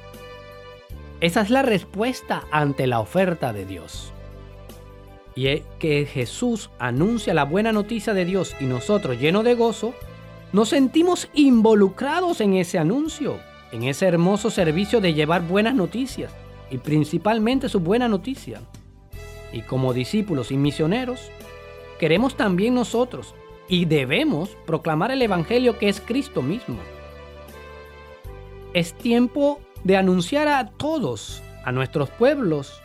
Esa 1.22 1.42
es 1.42 1.50
la 1.50 1.62
respuesta 1.62 2.44
ante 2.52 2.86
la 2.88 3.00
oferta 3.00 3.54
de 3.54 3.66
Dios. 3.66 4.14
Y 5.36 5.48
es 5.48 5.62
que 5.80 6.06
Jesús 6.06 6.70
anuncia 6.80 7.34
la 7.34 7.46
buena 7.46 7.72
noticia 7.72 8.14
de 8.14 8.26
Dios 8.26 8.56
y 8.60 8.66
nosotros, 8.66 9.20
llenos 9.20 9.44
de 9.44 9.56
gozo, 9.56 9.94
nos 10.52 10.70
sentimos 10.70 11.30
involucrados 11.34 12.42
en 12.42 12.56
ese 12.56 12.80
anuncio, 12.80 13.38
en 13.72 13.84
ese 13.84 14.08
hermoso 14.08 14.50
servicio 14.50 15.00
de 15.00 15.14
llevar 15.14 15.48
buenas 15.48 15.76
noticias 15.76 16.34
y 16.72 16.78
principalmente 16.78 17.70
su 17.70 17.80
buena 17.80 18.08
noticia. 18.08 18.62
Y 19.54 19.62
como 19.62 19.94
discípulos 19.94 20.52
y 20.52 20.58
misioneros, 20.58 21.32
queremos 22.00 22.36
también 22.36 22.76
nosotros 22.76 23.36
y 23.68 23.86
debemos 23.86 24.58
proclamar 24.66 25.12
el 25.12 25.22
Evangelio 25.22 25.78
que 25.78 25.90
es 25.90 26.02
Cristo 26.02 26.42
mismo. 26.42 26.78
Es 28.74 28.94
tiempo 28.94 29.60
de 29.84 29.98
anunciar 29.98 30.48
a 30.48 30.70
todos, 30.70 31.42
a 31.64 31.72
nuestros 31.72 32.10
pueblos, 32.10 32.82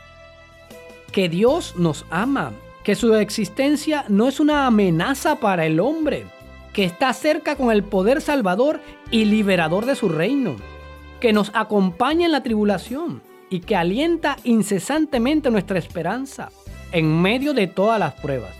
que 1.15 1.29
Dios 1.29 1.77
nos 1.77 2.07
ama, 2.11 2.53
que 2.83 2.97
su 2.97 3.15
existencia 3.15 4.05
no 4.09 4.27
es 4.27 4.41
una 4.41 4.67
amenaza 4.67 5.37
para 5.37 5.65
el 5.65 5.79
hombre, 5.79 6.27
que 6.73 6.83
está 6.83 7.13
cerca 7.13 7.55
con 7.55 7.71
el 7.71 7.85
poder 7.85 8.21
salvador 8.21 8.81
y 9.13 9.25
liberador 9.25 9.87
de 9.87 9.95
su 9.95 10.09
reino, 10.09 10.57
que 11.21 11.33
nos 11.33 11.53
acompaña 11.55 12.27
en 12.27 12.33
la 12.33 12.43
tribulación 12.43 13.23
y 13.49 13.61
que 13.61 13.77
alienta 13.77 14.39
incesantemente 14.43 15.53
nuestra 15.53 15.79
esperanza 15.79 16.51
en 16.91 17.23
medio 17.23 17.55
de 17.55 17.69
todas 17.69 18.01
las 18.01 18.15
pruebas. 18.15 18.57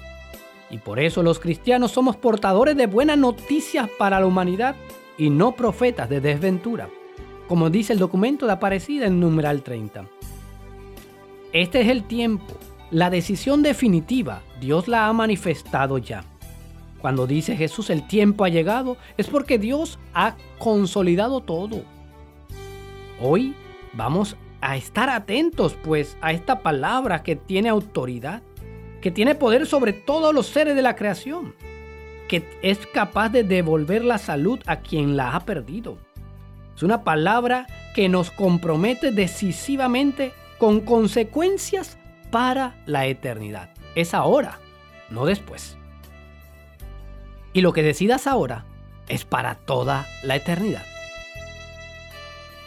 Y 0.71 0.79
por 0.79 1.01
eso 1.01 1.25
los 1.25 1.41
cristianos 1.41 1.91
somos 1.91 2.15
portadores 2.15 2.77
de 2.77 2.87
buenas 2.87 3.19
noticias 3.19 3.91
para 3.99 4.21
la 4.21 4.27
humanidad 4.27 4.77
y 5.19 5.29
no 5.29 5.57
profetas 5.57 6.09
de 6.09 6.21
desventura, 6.21 6.89
como 7.49 7.69
dice 7.69 7.93
el 7.93 7.99
documento 7.99 8.47
de 8.47 8.53
Aparecida 8.53 9.07
en 9.07 9.19
numeral 9.19 9.65
30. 9.65 10.05
Este 11.55 11.83
es 11.83 11.89
el 11.89 12.03
tiempo, 12.03 12.59
la 12.91 13.11
decisión 13.11 13.63
definitiva, 13.63 14.43
Dios 14.61 14.89
la 14.89 15.07
ha 15.07 15.13
manifestado 15.13 15.99
ya. 15.99 16.25
Cuando 17.01 17.29
dice 17.29 17.57
Jesús 17.57 17.91
el 17.91 18.09
tiempo 18.09 18.45
ha 18.45 18.49
llegado, 18.49 18.97
es 19.19 19.29
porque 19.29 19.57
Dios 19.57 20.01
ha 20.15 20.35
consolidado 20.59 21.43
todo. 21.43 21.85
Hoy 23.21 23.55
vamos 23.93 24.37
a 24.61 24.77
estar 24.77 25.09
atentos 25.09 25.77
pues 25.85 26.17
a 26.21 26.33
esta 26.33 26.59
palabra 26.59 27.23
que 27.23 27.37
tiene 27.37 27.69
autoridad, 27.69 28.43
que 29.01 29.13
tiene 29.13 29.37
poder 29.37 29.65
sobre 29.67 29.93
todos 29.93 30.35
los 30.35 30.47
seres 30.47 30.75
de 30.75 30.83
la 30.83 30.97
creación, 30.97 31.55
que 32.27 32.43
es 32.63 32.85
capaz 32.89 33.29
de 33.29 33.45
devolver 33.45 34.05
la 34.05 34.19
salud 34.19 34.59
a 34.67 34.81
quien 34.81 35.17
la 35.17 35.37
ha 35.37 35.45
perdido. 35.45 35.99
Es 36.75 36.83
una 36.83 37.05
palabra 37.05 37.69
que 37.95 38.09
nos 38.09 38.33
compromete 38.33 39.13
decisivamente 39.13 40.33
con 40.65 40.81
consecuencias 40.81 41.99
para 42.31 42.75
la 42.87 43.05
eternidad. 43.05 43.69
Es 43.95 44.15
ahora, 44.15 44.61
no 45.11 45.27
después. 45.27 45.77
Y 47.53 47.61
lo 47.61 47.75
que 47.75 47.83
decidas 47.83 48.27
ahora 48.27 48.65
es 49.07 49.27
para 49.27 49.57
toda 49.57 50.07
la 50.23 50.37
eternidad. 50.37 50.81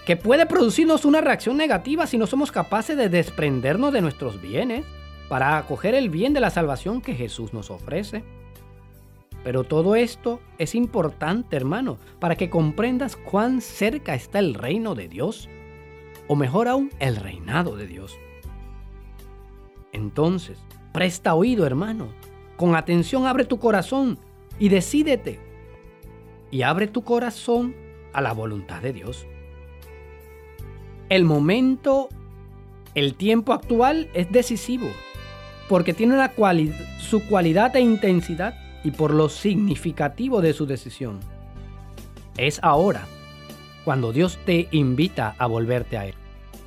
Que 0.05 0.15
puede 0.15 0.45
producirnos 0.45 1.05
una 1.05 1.21
reacción 1.21 1.57
negativa 1.57 2.05
si 2.05 2.19
no 2.19 2.27
somos 2.27 2.51
capaces 2.51 2.95
de 2.97 3.09
desprendernos 3.09 3.91
de 3.91 4.01
nuestros 4.01 4.39
bienes 4.39 4.85
para 5.27 5.57
acoger 5.57 5.95
el 5.95 6.11
bien 6.11 6.33
de 6.33 6.39
la 6.39 6.51
salvación 6.51 7.01
que 7.01 7.15
Jesús 7.15 7.51
nos 7.51 7.71
ofrece. 7.71 8.23
Pero 9.43 9.63
todo 9.63 9.95
esto 9.95 10.39
es 10.59 10.75
importante, 10.75 11.55
hermano, 11.55 11.97
para 12.19 12.35
que 12.35 12.51
comprendas 12.51 13.15
cuán 13.15 13.59
cerca 13.59 14.13
está 14.13 14.37
el 14.37 14.53
reino 14.53 14.93
de 14.93 15.07
Dios, 15.07 15.49
o 16.27 16.35
mejor 16.35 16.67
aún, 16.67 16.91
el 16.99 17.15
reinado 17.15 17.75
de 17.75 17.87
Dios. 17.87 18.17
Entonces, 19.91 20.59
presta 20.93 21.33
oído, 21.33 21.65
hermano. 21.65 22.09
Con 22.55 22.75
atención 22.75 23.25
abre 23.25 23.45
tu 23.45 23.59
corazón 23.59 24.17
y 24.59 24.69
decídete. 24.69 25.39
Y 26.51 26.61
abre 26.61 26.87
tu 26.87 27.03
corazón 27.03 27.75
a 28.13 28.21
la 28.21 28.33
voluntad 28.33 28.81
de 28.81 28.93
Dios. 28.93 29.25
El 31.09 31.23
momento, 31.23 32.09
el 32.95 33.15
tiempo 33.15 33.53
actual 33.53 34.09
es 34.13 34.31
decisivo, 34.31 34.87
porque 35.69 35.93
tiene 35.93 36.13
una 36.13 36.33
su 36.99 37.25
cualidad 37.27 37.75
e 37.75 37.81
intensidad 37.81 38.55
y 38.83 38.91
por 38.91 39.13
lo 39.13 39.29
significativo 39.29 40.41
de 40.41 40.53
su 40.53 40.65
decisión. 40.65 41.19
Es 42.37 42.59
ahora, 42.61 43.07
cuando 43.87 44.11
Dios 44.11 44.37
te 44.45 44.67
invita 44.71 45.33
a 45.39 45.47
volverte 45.47 45.97
a 45.97 46.05
Él. 46.05 46.15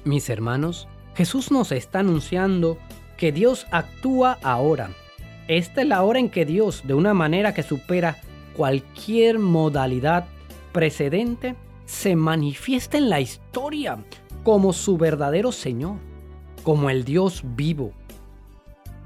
Mis 0.04 0.30
hermanos, 0.30 0.88
Jesús 1.14 1.50
nos 1.50 1.70
está 1.70 1.98
anunciando 1.98 2.78
que 3.18 3.30
Dios 3.30 3.66
actúa 3.70 4.38
ahora 4.42 4.88
esta 5.50 5.82
es 5.82 5.88
la 5.88 6.04
hora 6.04 6.20
en 6.20 6.30
que 6.30 6.46
Dios, 6.46 6.82
de 6.84 6.94
una 6.94 7.12
manera 7.12 7.54
que 7.54 7.64
supera 7.64 8.18
cualquier 8.56 9.40
modalidad 9.40 10.26
precedente, 10.70 11.56
se 11.86 12.14
manifiesta 12.14 12.98
en 12.98 13.10
la 13.10 13.20
historia 13.20 13.98
como 14.44 14.72
su 14.72 14.96
verdadero 14.96 15.50
Señor, 15.50 15.96
como 16.62 16.88
el 16.88 17.04
Dios 17.04 17.42
vivo. 17.56 17.90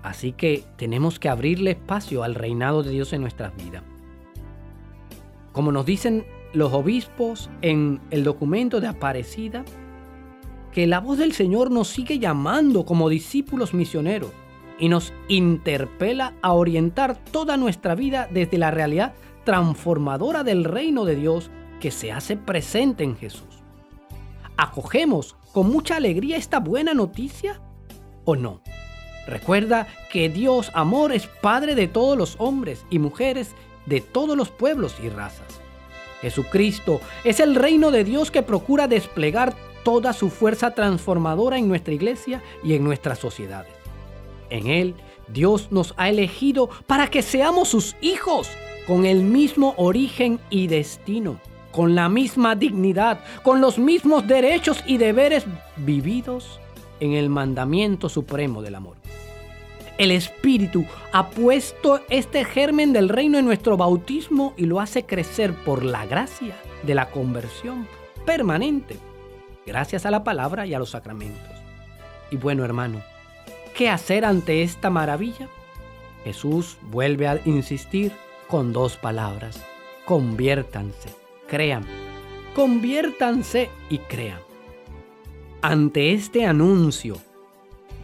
Así 0.03 0.33
que 0.33 0.65
tenemos 0.77 1.19
que 1.19 1.31
abrirle 1.31 1.71
espacio 1.71 2.23
al 2.23 2.35
reinado 2.35 2.83
de 2.83 2.91
Dios 2.91 3.15
en 3.15 3.23
nuestras 3.23 3.57
vidas. 3.57 3.83
Como 5.53 5.73
nos 5.73 5.87
dicen 5.87 6.27
los 6.55 6.73
obispos 6.73 7.51
en 7.61 8.01
el 8.11 8.25
documento 8.25 8.81
de 8.81 8.87
Aparecida, 8.87 9.65
que 10.73 10.87
la 10.87 11.01
voz 11.01 11.19
del 11.19 11.33
Señor 11.33 11.71
nos 11.71 11.89
sigue 11.89 12.19
llamando 12.19 12.85
como 12.85 13.09
discípulos 13.09 13.75
misioneros 13.75 14.31
y 14.79 14.89
nos 14.89 15.13
interpela 15.29 16.35
a 16.43 16.53
orientar 16.53 17.17
toda 17.17 17.57
nuestra 17.57 17.95
vida 17.95 18.29
desde 18.31 18.59
la 18.59 18.71
realidad 18.71 19.15
transformadora 19.45 20.43
del 20.43 20.65
reino 20.65 21.05
de 21.05 21.17
Dios 21.17 21.51
que 21.81 21.91
se 21.91 22.13
hace 22.13 22.37
presente 22.37 23.05
en 23.05 23.17
Jesús. 23.17 23.63
¿Acogemos 24.57 25.37
con 25.53 25.71
mucha 25.71 25.97
alegría 25.97 26.37
esta 26.37 26.61
buena 26.61 26.95
noticia 26.95 27.61
o 28.25 28.37
no? 28.37 28.63
Recuerda 29.27 29.87
que 30.11 30.29
Dios, 30.29 30.71
amor, 30.75 31.13
es 31.13 31.27
Padre 31.27 31.75
de 31.75 31.89
todos 31.89 32.17
los 32.17 32.37
hombres 32.39 32.85
y 32.91 32.99
mujeres 32.99 33.55
de 33.87 34.01
todos 34.01 34.37
los 34.37 34.51
pueblos 34.51 34.97
y 35.03 35.09
razas. 35.09 35.64
Jesucristo 36.25 37.03
es 37.23 37.39
el 37.39 37.55
reino 37.55 37.91
de 37.91 38.03
Dios 38.03 38.31
que 38.31 38.43
procura 38.43 38.89
desplegar 38.89 39.55
toda 39.83 40.15
su 40.15 40.31
fuerza 40.31 40.71
transformadora 40.71 41.59
en 41.59 41.69
nuestra 41.69 41.93
iglesia 41.93 42.43
y 42.63 42.73
en 42.73 42.83
nuestras 42.83 43.19
sociedades. 43.19 43.71
En 44.49 44.69
Él, 44.69 44.95
Dios 45.29 45.69
nos 45.71 45.93
ha 45.99 46.09
elegido 46.09 46.71
para 46.87 47.09
que 47.09 47.21
seamos 47.21 47.69
sus 47.69 47.95
hijos, 48.01 48.49
con 48.87 49.05
el 49.05 49.23
mismo 49.23 49.75
origen 49.77 50.41
y 50.49 50.67
destino, 50.67 51.39
con 51.73 51.95
la 51.95 52.09
misma 52.09 52.55
dignidad, 52.55 53.21
con 53.43 53.61
los 53.61 53.79
mismos 53.79 54.27
derechos 54.27 54.83
y 54.87 54.97
deberes 54.97 55.45
vividos 55.77 56.59
en 57.01 57.13
el 57.13 57.29
mandamiento 57.29 58.09
supremo 58.09 58.63
del 58.63 58.77
amor. 58.77 58.97
El 59.97 60.11
Espíritu 60.11 60.85
ha 61.13 61.31
puesto 61.31 62.01
este 62.09 62.45
germen 62.45 62.93
del 62.93 63.09
reino 63.09 63.39
en 63.39 63.45
nuestro 63.45 63.77
bautismo 63.77 64.53
y 64.57 64.67
lo 64.67 64.81
hace 64.81 65.07
crecer 65.07 65.55
por 65.55 65.85
la 65.85 66.05
gracia 66.05 66.57
de 66.83 66.97
la 66.97 67.11
conversión 67.11 67.87
permanente, 68.27 68.97
gracias 69.65 70.05
a 70.05 70.11
la 70.11 70.25
palabra 70.25 70.67
y 70.67 70.75
a 70.75 70.81
los 70.81 70.91
sacramentos. 70.91 71.53
Y 72.33 72.37
bueno, 72.37 72.65
hermano, 72.65 73.03
¿qué 73.77 73.89
hacer 73.89 74.25
ante 74.25 74.63
esta 74.65 74.91
maravilla? 74.91 75.49
Jesús 76.25 76.77
vuelve 76.91 77.29
a 77.29 77.41
insistir 77.45 78.11
con 78.49 78.73
dos 78.73 78.97
palabras. 78.97 79.63
Conviértanse, 80.07 81.11
crean. 81.47 81.85
Conviértanse 82.55 83.71
y 83.91 83.99
crean. 83.99 84.41
Ante 85.63 86.13
este 86.13 86.47
anuncio 86.47 87.17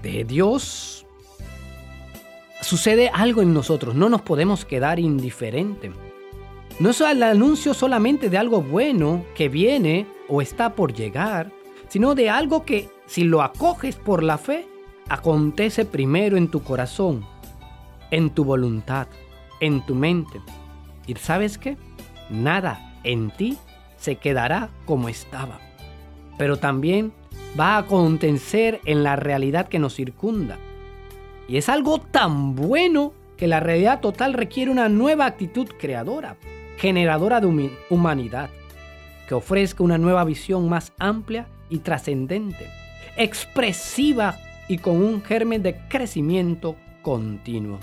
de 0.02 0.24
Dios, 0.24 1.06
sucede 2.60 3.10
algo 3.12 3.42
en 3.42 3.52
nosotros. 3.52 3.94
No 3.94 4.08
nos 4.08 4.22
podemos 4.22 4.64
quedar 4.64 4.98
indiferentes. 4.98 5.92
No 6.78 6.90
es 6.90 7.00
el 7.00 7.22
anuncio 7.22 7.74
solamente 7.74 8.30
de 8.30 8.38
algo 8.38 8.62
bueno 8.62 9.24
que 9.34 9.48
viene 9.48 10.06
o 10.28 10.40
está 10.40 10.74
por 10.74 10.94
llegar, 10.94 11.52
sino 11.88 12.14
de 12.14 12.30
algo 12.30 12.64
que 12.64 12.88
si 13.06 13.24
lo 13.24 13.42
acoges 13.42 13.96
por 13.96 14.22
la 14.22 14.38
fe, 14.38 14.66
acontece 15.08 15.84
primero 15.84 16.36
en 16.36 16.48
tu 16.48 16.62
corazón 16.62 17.26
en 18.10 18.30
tu 18.30 18.44
voluntad, 18.44 19.06
en 19.60 19.84
tu 19.84 19.94
mente. 19.94 20.40
¿Y 21.06 21.14
sabes 21.14 21.58
qué? 21.58 21.76
Nada 22.28 22.94
en 23.04 23.30
ti 23.30 23.58
se 23.96 24.16
quedará 24.16 24.70
como 24.84 25.08
estaba. 25.08 25.60
Pero 26.38 26.58
también 26.58 27.12
va 27.58 27.74
a 27.74 27.78
acontecer 27.78 28.80
en 28.84 29.02
la 29.02 29.16
realidad 29.16 29.68
que 29.68 29.78
nos 29.78 29.94
circunda. 29.94 30.58
Y 31.50 31.56
es 31.56 31.68
algo 31.68 31.98
tan 31.98 32.54
bueno 32.54 33.12
que 33.36 33.48
la 33.48 33.58
realidad 33.58 33.98
total 33.98 34.34
requiere 34.34 34.70
una 34.70 34.88
nueva 34.88 35.26
actitud 35.26 35.66
creadora, 35.80 36.36
generadora 36.76 37.40
de 37.40 37.72
humanidad, 37.90 38.50
que 39.26 39.34
ofrezca 39.34 39.82
una 39.82 39.98
nueva 39.98 40.22
visión 40.22 40.68
más 40.68 40.92
amplia 40.96 41.48
y 41.68 41.78
trascendente, 41.78 42.68
expresiva 43.16 44.38
y 44.68 44.78
con 44.78 45.02
un 45.02 45.24
germen 45.24 45.60
de 45.64 45.76
crecimiento 45.88 46.76
continuo. 47.02 47.80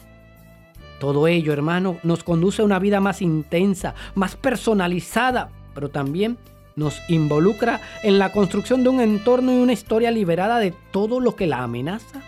Todo 1.01 1.27
ello, 1.27 1.51
hermano, 1.51 1.97
nos 2.03 2.23
conduce 2.23 2.61
a 2.61 2.65
una 2.65 2.79
vida 2.79 3.01
más 3.01 3.21
intensa, 3.21 3.95
más 4.15 4.37
personalizada, 4.37 5.49
pero 5.75 5.89
también 5.89 6.37
nos 6.77 7.01
involucra 7.09 7.81
en 8.01 8.17
la 8.17 8.31
construcción 8.31 8.83
de 8.83 8.89
un 8.89 9.01
entorno 9.01 9.51
y 9.51 9.57
una 9.57 9.73
historia 9.73 10.09
liberada 10.09 10.57
de 10.59 10.73
todo 10.91 11.19
lo 11.19 11.35
que 11.35 11.47
la 11.47 11.63
amenaza 11.63 12.21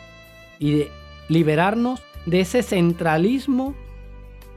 y 0.59 0.71
de 0.71 0.98
liberarnos 1.29 2.03
de 2.25 2.41
ese 2.41 2.61
centralismo 2.63 3.75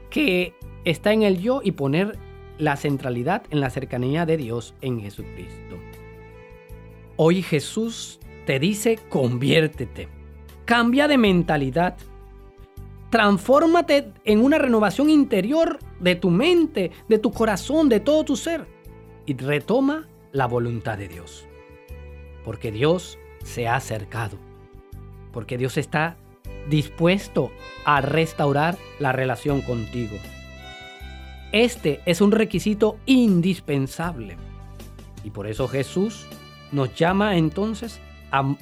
que 0.09 0.53
está 0.83 1.13
en 1.13 1.23
el 1.23 1.39
yo 1.39 1.61
y 1.63 1.71
poner 1.71 2.19
la 2.57 2.75
centralidad 2.75 3.43
en 3.49 3.61
la 3.61 3.69
cercanía 3.69 4.25
de 4.25 4.37
Dios 4.37 4.75
en 4.81 4.99
Jesucristo. 4.99 5.77
Hoy 7.15 7.41
Jesús 7.41 8.19
te 8.45 8.59
dice, 8.59 8.99
conviértete, 9.09 10.09
cambia 10.65 11.07
de 11.07 11.17
mentalidad, 11.17 11.95
Transfórmate 13.13 14.11
en 14.25 14.43
una 14.43 14.57
renovación 14.57 15.07
interior 15.07 15.77
de 15.99 16.15
tu 16.15 16.31
mente, 16.31 16.89
de 17.07 17.19
tu 17.19 17.31
corazón, 17.31 17.87
de 17.87 17.99
todo 17.99 18.25
tu 18.25 18.35
ser. 18.35 18.65
Y 19.27 19.37
retoma 19.37 20.07
la 20.31 20.47
voluntad 20.47 20.97
de 20.97 21.09
Dios. 21.09 21.45
Porque 22.43 22.71
Dios 22.71 23.19
se 23.43 23.67
ha 23.67 23.75
acercado. 23.75 24.39
Porque 25.31 25.59
Dios 25.59 25.77
está 25.77 26.17
dispuesto 26.69 27.51
a 27.85 28.01
restaurar 28.01 28.77
la 28.99 29.11
relación 29.11 29.61
contigo. 29.61 30.17
Este 31.51 32.01
es 32.05 32.21
un 32.21 32.31
requisito 32.31 32.97
indispensable. 33.05 34.37
Y 35.23 35.29
por 35.29 35.47
eso 35.47 35.67
Jesús 35.67 36.25
nos 36.71 36.95
llama 36.95 37.37
entonces 37.37 37.99
a 38.31 38.55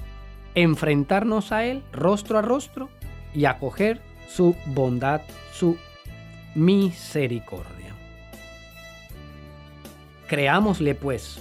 enfrentarnos 0.56 1.52
a 1.52 1.66
Él 1.66 1.84
rostro 1.94 2.38
a 2.38 2.42
rostro 2.42 2.90
y 3.34 3.46
acoger 3.46 4.02
su 4.28 4.56
bondad, 4.68 5.22
su 5.54 5.78
misericordia. 6.56 7.96
Creámosle 10.28 10.96
pues 10.96 11.40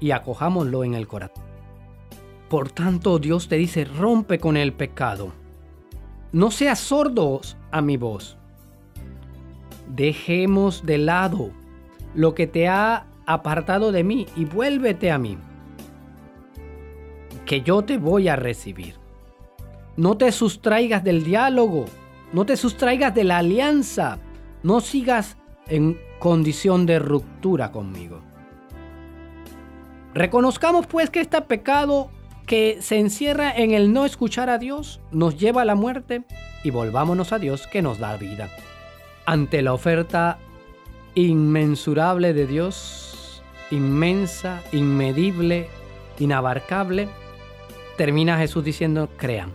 y 0.00 0.10
acojámoslo 0.10 0.84
en 0.84 0.94
el 0.94 1.06
corazón. 1.06 1.42
Por 2.48 2.70
tanto, 2.70 3.18
Dios 3.18 3.48
te 3.48 3.56
dice, 3.56 3.84
rompe 3.84 4.38
con 4.38 4.56
el 4.56 4.72
pecado. 4.72 5.32
No 6.32 6.50
seas 6.50 6.78
sordos 6.78 7.58
a 7.70 7.82
mi 7.82 7.98
voz. 7.98 8.38
Dejemos 9.94 10.86
de 10.86 10.96
lado 10.96 11.50
lo 12.14 12.34
que 12.34 12.46
te 12.46 12.68
ha 12.68 13.04
apartado 13.26 13.92
de 13.92 14.02
mí 14.02 14.26
y 14.34 14.46
vuélvete 14.46 15.10
a 15.10 15.18
mí, 15.18 15.36
que 17.44 17.60
yo 17.60 17.82
te 17.82 17.98
voy 17.98 18.28
a 18.28 18.36
recibir. 18.36 18.94
No 19.98 20.16
te 20.16 20.32
sustraigas 20.32 21.04
del 21.04 21.22
diálogo, 21.22 21.84
no 22.32 22.46
te 22.46 22.56
sustraigas 22.56 23.14
de 23.14 23.24
la 23.24 23.38
alianza, 23.38 24.18
no 24.62 24.80
sigas 24.80 25.36
en 25.68 26.00
condición 26.18 26.86
de 26.86 26.98
ruptura 26.98 27.72
conmigo. 27.72 28.20
Reconozcamos 30.14 30.86
pues 30.86 31.10
que 31.10 31.20
este 31.20 31.42
pecado 31.42 32.10
que 32.46 32.78
se 32.80 32.98
encierra 32.98 33.52
en 33.54 33.72
el 33.72 33.92
no 33.92 34.04
escuchar 34.04 34.50
a 34.50 34.58
Dios 34.58 35.00
nos 35.10 35.38
lleva 35.38 35.62
a 35.62 35.64
la 35.64 35.74
muerte 35.74 36.22
y 36.64 36.70
volvámonos 36.70 37.32
a 37.32 37.38
Dios 37.38 37.66
que 37.66 37.82
nos 37.82 37.98
da 37.98 38.16
vida. 38.16 38.50
Ante 39.26 39.62
la 39.62 39.72
oferta 39.72 40.38
inmensurable 41.14 42.32
de 42.32 42.46
Dios, 42.46 43.42
inmensa, 43.70 44.62
inmedible, 44.72 45.68
inabarcable, 46.18 47.08
termina 47.96 48.38
Jesús 48.38 48.64
diciendo, 48.64 49.08
crean. 49.16 49.52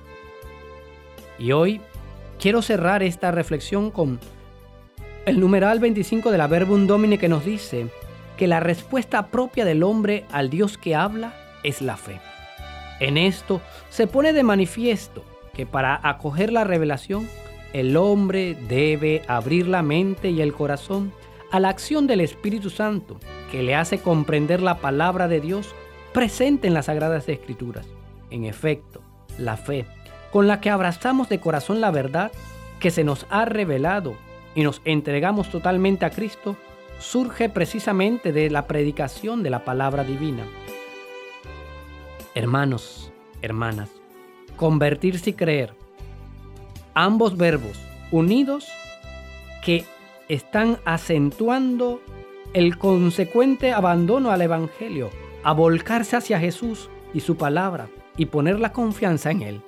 Y 1.40 1.52
hoy 1.52 1.82
quiero 2.40 2.62
cerrar 2.62 3.04
esta 3.04 3.32
reflexión 3.32 3.92
con 3.92 4.20
el 5.26 5.40
numeral 5.40 5.80
25 5.80 6.32
de 6.32 6.38
la 6.38 6.48
Verbum 6.48 6.88
Domini 6.88 7.18
que 7.18 7.30
nos 7.30 7.44
dice 7.44 7.88
que 8.38 8.48
la 8.48 8.60
respuesta 8.60 9.28
propia 9.28 9.66
del 9.66 9.84
hombre 9.84 10.26
al 10.32 10.50
Dios 10.50 10.78
que 10.78 10.96
habla 10.96 11.34
es 11.64 11.82
la 11.82 11.98
fe. 11.98 12.20
En 13.00 13.18
esto 13.18 13.62
se 13.90 14.08
pone 14.08 14.34
de 14.34 14.44
manifiesto 14.44 15.24
que 15.54 15.66
para 15.66 16.00
acoger 16.04 16.52
la 16.52 16.64
revelación, 16.64 17.28
el 17.74 17.98
hombre 17.98 18.56
debe 18.68 19.22
abrir 19.28 19.68
la 19.68 19.82
mente 19.82 20.30
y 20.30 20.42
el 20.42 20.54
corazón 20.54 21.12
a 21.52 21.60
la 21.60 21.70
acción 21.70 22.08
del 22.08 22.22
Espíritu 22.22 22.70
Santo, 22.70 23.18
que 23.52 23.64
le 23.64 23.76
hace 23.76 24.00
comprender 24.00 24.62
la 24.62 24.78
palabra 24.78 25.28
de 25.28 25.40
Dios 25.40 25.74
presente 26.14 26.68
en 26.68 26.74
las 26.74 26.86
Sagradas 26.86 27.28
Escrituras. 27.30 27.88
En 28.30 28.44
efecto, 28.44 29.02
la 29.38 29.58
fe 29.58 29.86
con 30.32 30.48
la 30.48 30.62
que 30.62 30.70
abrazamos 30.70 31.30
de 31.30 31.40
corazón 31.40 31.82
la 31.82 31.92
verdad 31.92 32.32
que 32.80 32.92
se 32.92 33.04
nos 33.04 33.26
ha 33.30 33.46
revelado 33.46 34.16
y 34.56 34.64
nos 34.64 34.82
entregamos 34.86 35.50
totalmente 35.50 36.06
a 36.06 36.10
Cristo, 36.10 36.56
surge 37.00 37.50
precisamente 37.50 38.32
de 38.32 38.50
la 38.50 38.68
predicación 38.68 39.44
de 39.44 39.50
la 39.50 39.64
palabra 39.64 40.04
divina. 40.04 40.44
Hermanos, 42.38 43.12
hermanas, 43.42 43.90
convertirse 44.58 45.32
y 45.32 45.34
creer, 45.34 45.74
ambos 46.94 47.36
verbos 47.36 47.80
unidos 48.12 48.68
que 49.66 49.86
están 50.28 50.78
acentuando 50.86 52.00
el 52.54 52.78
consecuente 52.78 53.72
abandono 53.72 54.30
al 54.30 54.44
Evangelio, 54.44 55.10
a 55.44 55.52
volcarse 55.52 56.16
hacia 56.16 56.40
Jesús 56.40 56.92
y 57.12 57.22
su 57.22 57.38
palabra 57.38 57.90
y 58.18 58.28
poner 58.28 58.60
la 58.60 58.72
confianza 58.72 59.32
en 59.32 59.42
Él 59.42 59.62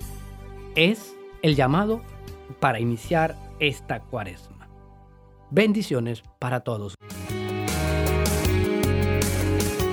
es 0.76 1.16
el 1.42 1.56
llamado 1.56 2.02
para 2.60 2.78
iniciar 2.78 3.36
esta 3.58 3.98
cuaresma. 3.98 4.68
Bendiciones 5.50 6.22
para 6.38 6.60
todos. 6.60 6.94